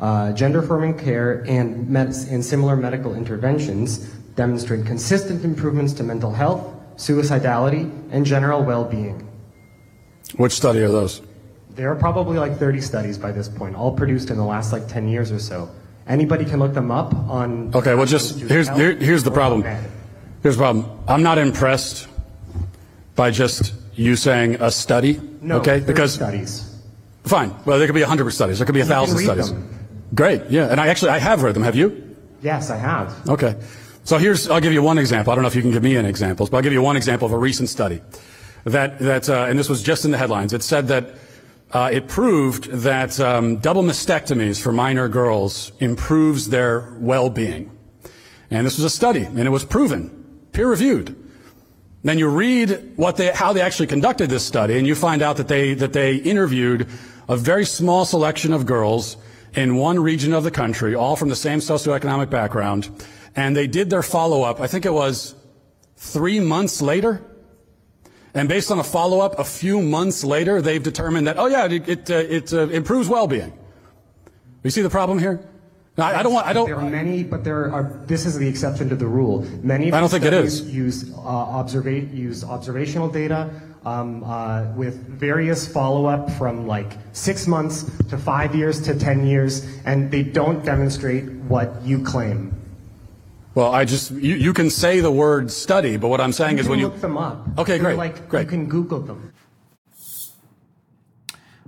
[0.00, 3.98] uh, gender-affirming care and, med- and similar medical interventions
[4.34, 9.26] demonstrate consistent improvements to mental health, suicidality, and general well-being.
[10.36, 11.22] Which study are those?
[11.70, 14.86] There are probably like 30 studies by this point, all produced in the last like
[14.86, 15.70] 10 years or so.
[16.06, 17.74] Anybody can look them up on.
[17.74, 19.62] Okay, well, just here's here, here's the problem.
[20.42, 21.00] Here's the problem.
[21.08, 22.08] I'm not impressed
[23.14, 25.20] by just you saying a study.
[25.40, 26.66] No, okay, because studies.
[27.24, 27.54] Fine.
[27.64, 28.58] Well, there could be a hundred studies.
[28.58, 29.52] There could be a thousand studies.
[29.52, 29.68] Them.
[30.14, 30.42] Great.
[30.50, 31.62] Yeah, and I actually I have read them.
[31.62, 32.16] Have you?
[32.42, 33.28] Yes, I have.
[33.28, 33.54] Okay.
[34.04, 35.32] So here's I'll give you one example.
[35.32, 36.96] I don't know if you can give me any examples, but I'll give you one
[36.96, 38.00] example of a recent study
[38.64, 40.52] that that uh, and this was just in the headlines.
[40.52, 41.14] It said that
[41.72, 47.70] uh, it proved that um, double mastectomies for minor girls improves their well-being.
[48.50, 50.10] And this was a study, and it was proven,
[50.50, 51.14] peer-reviewed.
[52.02, 55.36] Then you read what they, how they actually conducted this study, and you find out
[55.36, 56.88] that they, that they interviewed
[57.28, 59.16] a very small selection of girls
[59.54, 62.90] in one region of the country, all from the same socioeconomic background,
[63.36, 65.34] and they did their follow-up, I think it was
[65.96, 67.22] three months later,
[68.34, 71.88] and based on a follow-up a few months later, they've determined that, oh yeah, it,
[71.88, 73.52] it, uh, it uh, improves well-being.
[74.62, 75.40] You see the problem here?
[75.98, 76.46] I, I, don't want.
[76.46, 76.66] I don't.
[76.66, 78.00] There are many, but there are.
[78.06, 79.42] This is the exception to the rule.
[79.62, 79.92] Many.
[79.92, 80.62] I don't think it is.
[80.62, 83.50] Use uh, observa- use observational data
[83.84, 89.66] um, uh, with various follow-up from like six months to five years to ten years,
[89.84, 92.59] and they don't demonstrate what you claim.
[93.54, 96.60] Well, I just you, you can say the word study, but what I'm saying you
[96.62, 97.46] is when you look them up.
[97.58, 98.42] Okay, They're great, Like great.
[98.44, 99.32] you can Google them.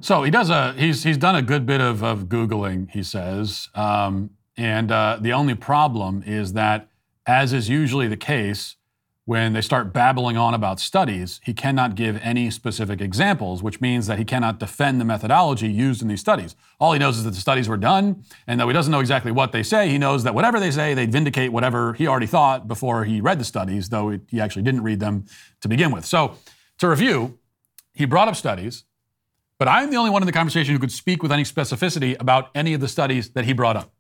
[0.01, 2.91] So he does a he's he's done a good bit of, of googling.
[2.91, 6.89] He says, um, and uh, the only problem is that,
[7.27, 8.77] as is usually the case,
[9.25, 14.09] when they start babbling on about studies, he cannot give any specific examples, which means
[14.09, 16.57] that he cannot defend the methodology used in these studies.
[16.81, 19.31] All he knows is that the studies were done, and though he doesn't know exactly
[19.31, 22.67] what they say, he knows that whatever they say, they vindicate whatever he already thought
[22.67, 25.25] before he read the studies, though it, he actually didn't read them
[25.61, 26.05] to begin with.
[26.05, 26.37] So,
[26.79, 27.39] to review,
[27.95, 28.85] he brought up studies,
[29.57, 32.51] but I'm the only one in the conversation who could speak with any specificity about
[32.57, 33.93] any of the studies that he brought up.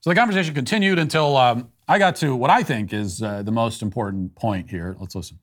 [0.00, 3.52] So the conversation continued until um, I got to what I think is uh, the
[3.52, 4.96] most important point here.
[4.98, 5.38] Let's listen.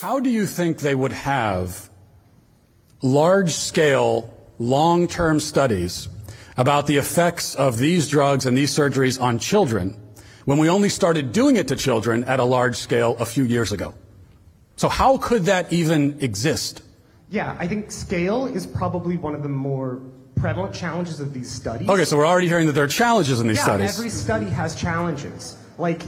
[0.00, 1.90] How do you think they would have
[3.02, 6.08] large scale, long term studies
[6.56, 9.96] about the effects of these drugs and these surgeries on children
[10.44, 13.70] when we only started doing it to children at a large scale a few years
[13.70, 13.94] ago?
[14.76, 16.82] So, how could that even exist?
[17.30, 20.02] Yeah, I think scale is probably one of the more
[20.42, 21.88] prevalent challenges of these studies.
[21.88, 23.96] Okay, so we're already hearing that there are challenges in these yeah, studies.
[23.96, 25.56] every study has challenges.
[25.78, 26.02] Like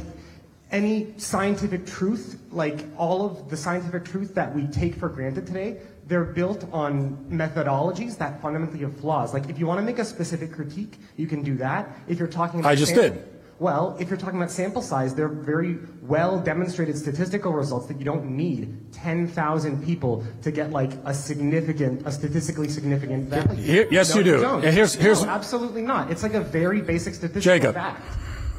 [0.73, 5.79] any scientific truth, like all of the scientific truth that we take for granted today,
[6.09, 9.33] they're built on methodologies that fundamentally have flaws.
[9.33, 11.89] Like if you want to make a specific critique, you can do that.
[12.09, 13.23] If you're talking about I just did.
[13.61, 18.05] Well, if you're talking about sample size, they're very well demonstrated statistical results that you
[18.05, 23.63] don't need 10,000 people to get like a significant, a statistically significant value.
[23.63, 24.45] Here- yes, No, you do.
[24.45, 26.11] And here's- here's- No, absolutely not.
[26.11, 28.03] It's like a very basic statistical Jacob, fact.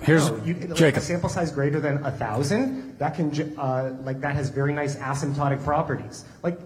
[0.02, 1.04] here's- No, you, like Jacob.
[1.04, 4.96] a sample size greater than a thousand, that can uh, like that has very nice
[4.96, 6.26] asymptotic properties.
[6.42, 6.58] Like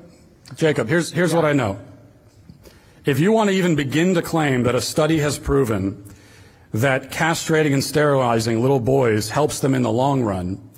[0.56, 1.78] Jacob, here's, here's what I know.
[3.06, 6.04] If you want to even begin to claim that a study has proven
[6.74, 10.69] that castrating and sterilizing little boys helps them in the long run,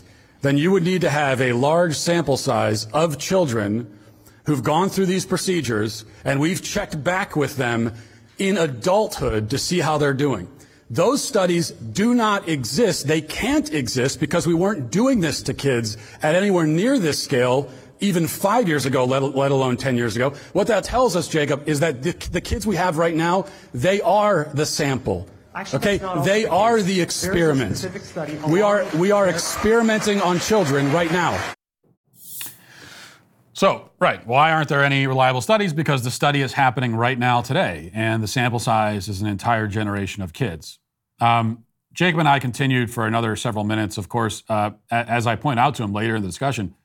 [0.42, 3.98] then you would need to have a large sample size of children
[4.46, 7.94] who've gone through these procedures and we've checked back with them
[8.38, 10.48] in adulthood to see how they're doing.
[10.90, 13.08] Those studies do not exist.
[13.08, 17.70] They can't exist because we weren't doing this to kids at anywhere near this scale
[18.02, 20.32] even five years ago, let, let, alone 10 years ago.
[20.54, 24.02] What that tells us, Jacob, is that the, the kids we have right now, they
[24.02, 25.28] are the sample.
[25.54, 27.88] Actually, okay, they the are the experiment.
[28.48, 31.38] We are we are experimenting on children right now.
[33.54, 35.74] So, right, why aren't there any reliable studies?
[35.74, 39.68] Because the study is happening right now today, and the sample size is an entire
[39.68, 40.80] generation of kids.
[41.20, 43.98] Um, Jacob and I continued for another several minutes.
[43.98, 46.76] Of course, uh, as I point out to him later in the discussion,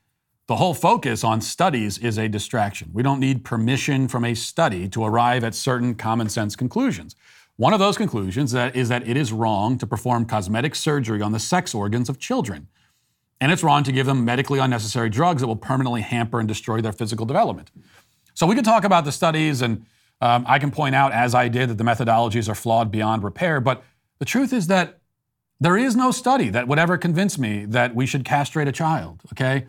[0.48, 2.90] the whole focus on studies is a distraction.
[2.92, 7.16] We don't need permission from a study to arrive at certain common sense conclusions.
[7.56, 11.32] One of those conclusions that is that it is wrong to perform cosmetic surgery on
[11.32, 12.68] the sex organs of children.
[13.40, 16.80] And it's wrong to give them medically unnecessary drugs that will permanently hamper and destroy
[16.80, 17.70] their physical development.
[18.34, 19.86] So we can talk about the studies, and
[20.20, 23.60] um, I can point out, as I did, that the methodologies are flawed beyond repair.
[23.60, 23.82] But
[24.18, 25.00] the truth is that
[25.58, 29.22] there is no study that would ever convince me that we should castrate a child,
[29.32, 29.66] okay?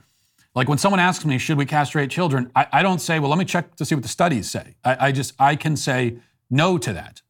[0.53, 2.51] Like when someone asks me, should we castrate children?
[2.55, 4.75] I, I don't say, well, let me check to see what the studies say.
[4.83, 6.17] I, I just, I can say
[6.49, 7.21] no to that.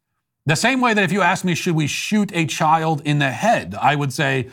[0.48, 3.32] The same way that if you ask me, should we shoot a child in the
[3.32, 4.50] head, I would say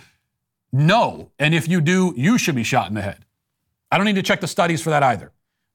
[0.73, 1.31] no.
[1.39, 3.25] And if you do, you should be shot in the head.
[3.93, 5.31] I don't need to check the studies for that either.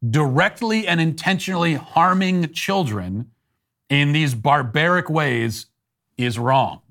[0.08, 3.32] Directly and intentionally harming children
[3.90, 5.68] in these barbaric ways
[6.18, 6.82] is wrong.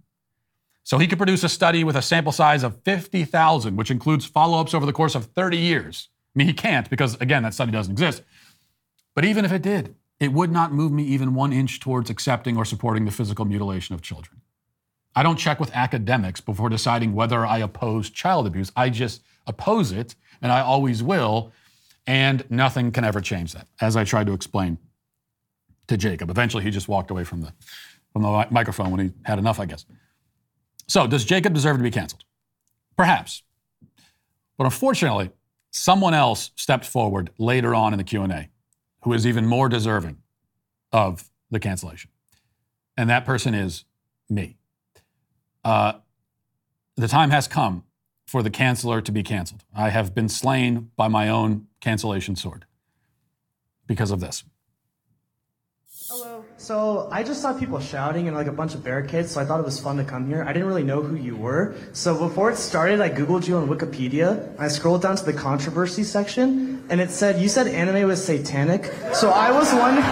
[0.83, 4.59] So he could produce a study with a sample size of 50,000, which includes follow
[4.59, 6.09] ups over the course of 30 years.
[6.35, 8.23] I mean, he can't because, again, that study doesn't exist.
[9.15, 12.57] But even if it did, it would not move me even one inch towards accepting
[12.57, 14.41] or supporting the physical mutilation of children.
[15.15, 18.71] I don't check with academics before deciding whether I oppose child abuse.
[18.77, 21.53] I just oppose it, and I always will,
[22.07, 24.79] and nothing can ever change that, as I tried to explain
[25.89, 26.31] to Jacob.
[26.31, 27.53] Eventually, he just walked away from the,
[28.13, 29.87] from the microphone when he had enough, I guess.
[30.87, 32.25] So, does Jacob deserve to be canceled?
[32.97, 33.43] Perhaps.
[34.57, 35.31] But unfortunately,
[35.71, 38.49] someone else stepped forward later on in the Q&A
[39.03, 40.19] who is even more deserving
[40.93, 42.11] of the cancellation.
[42.97, 43.85] And that person is
[44.29, 44.57] me.
[45.65, 45.95] Uh,
[46.97, 47.85] the time has come
[48.27, 49.65] for the canceller to be canceled.
[49.75, 52.67] I have been slain by my own cancellation sword
[53.87, 54.45] because of this.
[56.69, 59.59] So I just saw people shouting and like a bunch of barricades, so I thought
[59.59, 60.45] it was fun to come here.
[60.47, 61.75] I didn't really know who you were.
[61.95, 64.55] So before it started, I Googled you on Wikipedia.
[64.59, 68.85] I scrolled down to the controversy section, and it said, you said anime was satanic.
[69.15, 70.05] So I was wondering.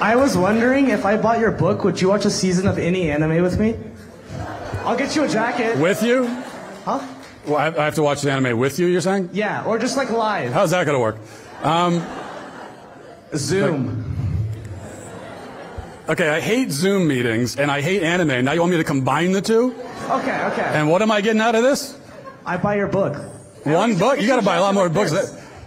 [0.00, 3.10] I was wondering if I bought your book, would you watch a season of any
[3.10, 3.74] anime with me?
[4.84, 5.78] I'll get you a jacket.
[5.78, 6.28] With you?
[6.84, 7.04] Huh?
[7.44, 9.30] Well, I have to watch the anime with you, you're saying?
[9.32, 10.52] Yeah, or just like live.
[10.52, 11.16] How's that going to work?
[11.64, 12.06] Um,
[13.34, 14.04] Zoom.
[16.08, 18.44] Okay, I hate Zoom meetings and I hate anime.
[18.44, 19.74] Now you want me to combine the two?
[20.08, 20.62] Okay, okay.
[20.62, 21.98] And what am I getting out of this?
[22.44, 23.16] I buy your book.
[23.64, 24.20] One book?
[24.20, 25.12] You got to buy a lot more books.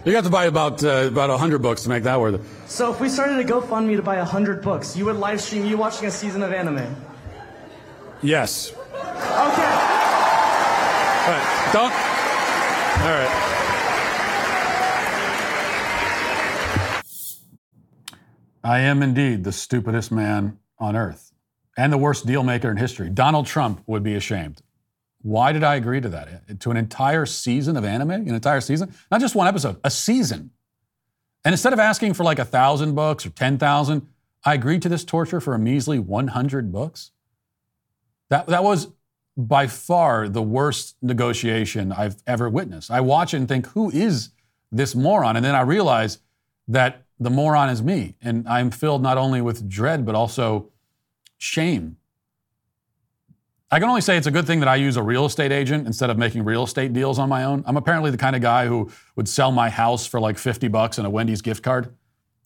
[0.06, 2.40] You got to buy about uh, about hundred books to make that worth it.
[2.70, 5.76] So if we started a GoFundMe to buy hundred books, you would live stream you
[5.76, 6.96] watching a season of anime.
[8.22, 8.72] Yes.
[8.72, 8.80] Okay.
[8.96, 9.36] All
[11.28, 11.70] right.
[11.74, 11.92] Don't.
[13.02, 13.59] All right.
[18.70, 21.32] I am indeed the stupidest man on earth
[21.76, 23.10] and the worst deal maker in history.
[23.10, 24.62] Donald Trump would be ashamed.
[25.22, 26.60] Why did I agree to that?
[26.60, 28.12] To an entire season of anime?
[28.12, 28.94] An entire season?
[29.10, 30.52] Not just one episode, a season.
[31.44, 34.06] And instead of asking for like a thousand books or 10,000,
[34.44, 37.10] I agreed to this torture for a measly 100 books.
[38.28, 38.86] That, that was
[39.36, 42.88] by far the worst negotiation I've ever witnessed.
[42.92, 44.28] I watch it and think, who is
[44.70, 45.34] this moron?
[45.34, 46.18] And then I realize
[46.68, 48.16] that the moron is me.
[48.22, 50.70] And I'm filled not only with dread, but also
[51.38, 51.98] shame.
[53.70, 55.86] I can only say it's a good thing that I use a real estate agent
[55.86, 57.62] instead of making real estate deals on my own.
[57.66, 60.98] I'm apparently the kind of guy who would sell my house for like 50 bucks
[60.98, 61.94] and a Wendy's gift card.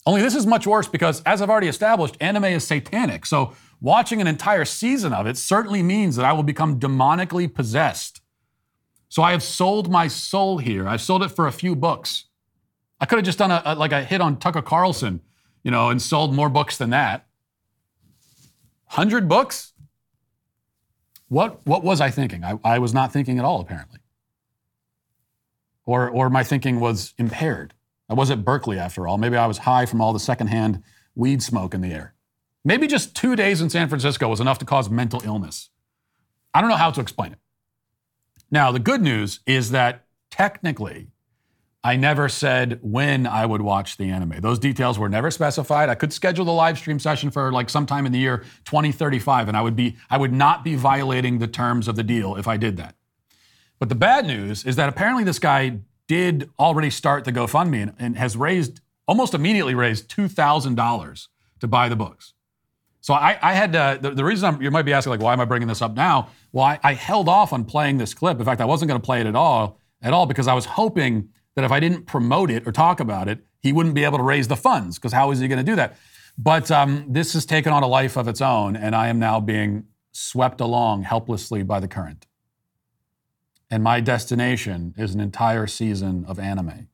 [0.05, 3.25] Only this is much worse because, as I've already established, anime is satanic.
[3.25, 8.21] So watching an entire season of it certainly means that I will become demonically possessed.
[9.09, 10.87] So I have sold my soul here.
[10.87, 12.27] I've sold it for a few books.
[13.05, 15.21] I could have just done a, a, like a hit on Tucker Carlson,
[15.63, 17.27] you know, and sold more books than that.
[18.87, 19.75] 100 books?
[21.29, 22.43] What, what was I thinking?
[22.43, 23.99] I, I was not thinking at all, apparently.
[25.85, 27.75] Or, or my thinking was impaired.
[28.09, 29.19] I was at Berkeley, after all.
[29.19, 30.83] Maybe I was high from all the secondhand
[31.15, 32.15] weed smoke in the air.
[32.65, 35.69] Maybe just two days in San Francisco was enough to cause mental illness.
[36.55, 37.39] I don't know how to explain it.
[38.51, 41.09] Now, the good news is that technically,
[41.87, 44.41] I never said when I would watch the anime.
[44.41, 45.91] Those details were never specified.
[45.91, 49.57] I could schedule the live stream session for like sometime in the year 2035, and
[49.57, 52.57] I would be I would not be violating the terms of the deal if I
[52.57, 52.95] did that.
[53.79, 57.93] But the bad news is that apparently this guy did already start the GoFundMe and,
[57.99, 61.29] and has raised almost immediately raised two thousand dollars
[61.61, 62.33] to buy the books.
[63.03, 65.35] So I, I had to, the, the reason I'm, you might be asking like why
[65.35, 66.31] am I bringing this up now?
[66.53, 68.39] Well, I, I held off on playing this clip.
[68.39, 70.65] In fact, I wasn't going to play it at all at all because I was
[70.65, 74.19] hoping that if I didn't promote it or talk about it, he wouldn't be able
[74.19, 75.97] to raise the funds because how is he going to do that?
[76.37, 79.41] But um, this has taken on a life of its own, and I am now
[79.41, 82.27] being swept along helplessly by the current.
[83.71, 86.89] And my destination is an entire season of anime.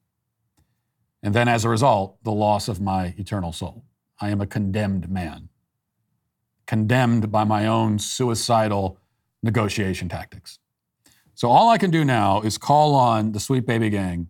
[1.22, 3.84] And then as a result, the loss of my eternal soul.
[4.20, 5.48] I am a condemned man,
[6.66, 8.98] condemned by my own suicidal
[9.42, 10.58] negotiation tactics.
[11.34, 14.28] So all I can do now is call on the Sweet Baby Gang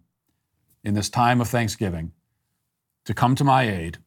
[0.85, 2.13] in this time of Thanksgiving
[3.05, 3.99] to come to my aid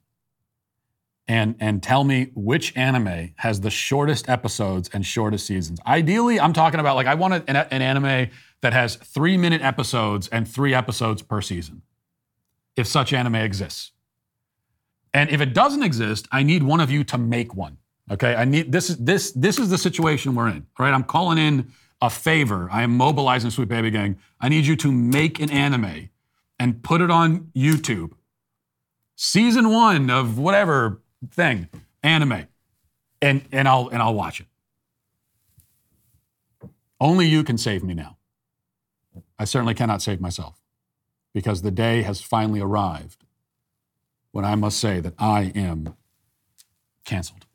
[1.28, 5.80] and, and tell me which anime has the shortest episodes and shortest seasons.
[5.86, 8.30] Ideally, I'm talking about like I want an, an anime
[8.62, 11.82] that has three minute episodes and three episodes per season,
[12.76, 13.92] if such anime exists.
[15.14, 17.78] And if it doesn't exist, I need one of you to make one.
[18.12, 18.90] Okay, I need this.
[18.90, 20.66] Is this this is the situation we're in.
[20.78, 21.72] Right, I'm calling in
[22.02, 22.68] a favor.
[22.70, 24.18] I am mobilizing Sweet Baby Gang.
[24.42, 26.10] I need you to make an anime
[26.64, 28.14] and put it on YouTube.
[29.18, 31.68] Season one of whatever thing,
[32.02, 32.48] anime,
[33.22, 34.48] and and I'll and I'll watch it.
[37.02, 38.16] Only you can save me now.
[39.38, 40.62] I certainly cannot save myself
[41.34, 43.26] because the day has finally arrived
[44.32, 45.98] when I must say that I am
[47.04, 47.46] canceled.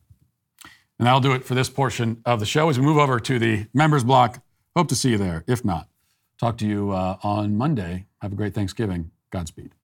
[0.99, 2.69] And that'll do it for this portion of the show.
[2.69, 4.43] As we move over to the members block,
[4.77, 5.45] hope to see you there.
[5.47, 5.88] If not,
[6.39, 8.07] talk to you uh, on Monday.
[8.23, 9.11] Have a great Thanksgiving.
[9.31, 9.78] Godspeed.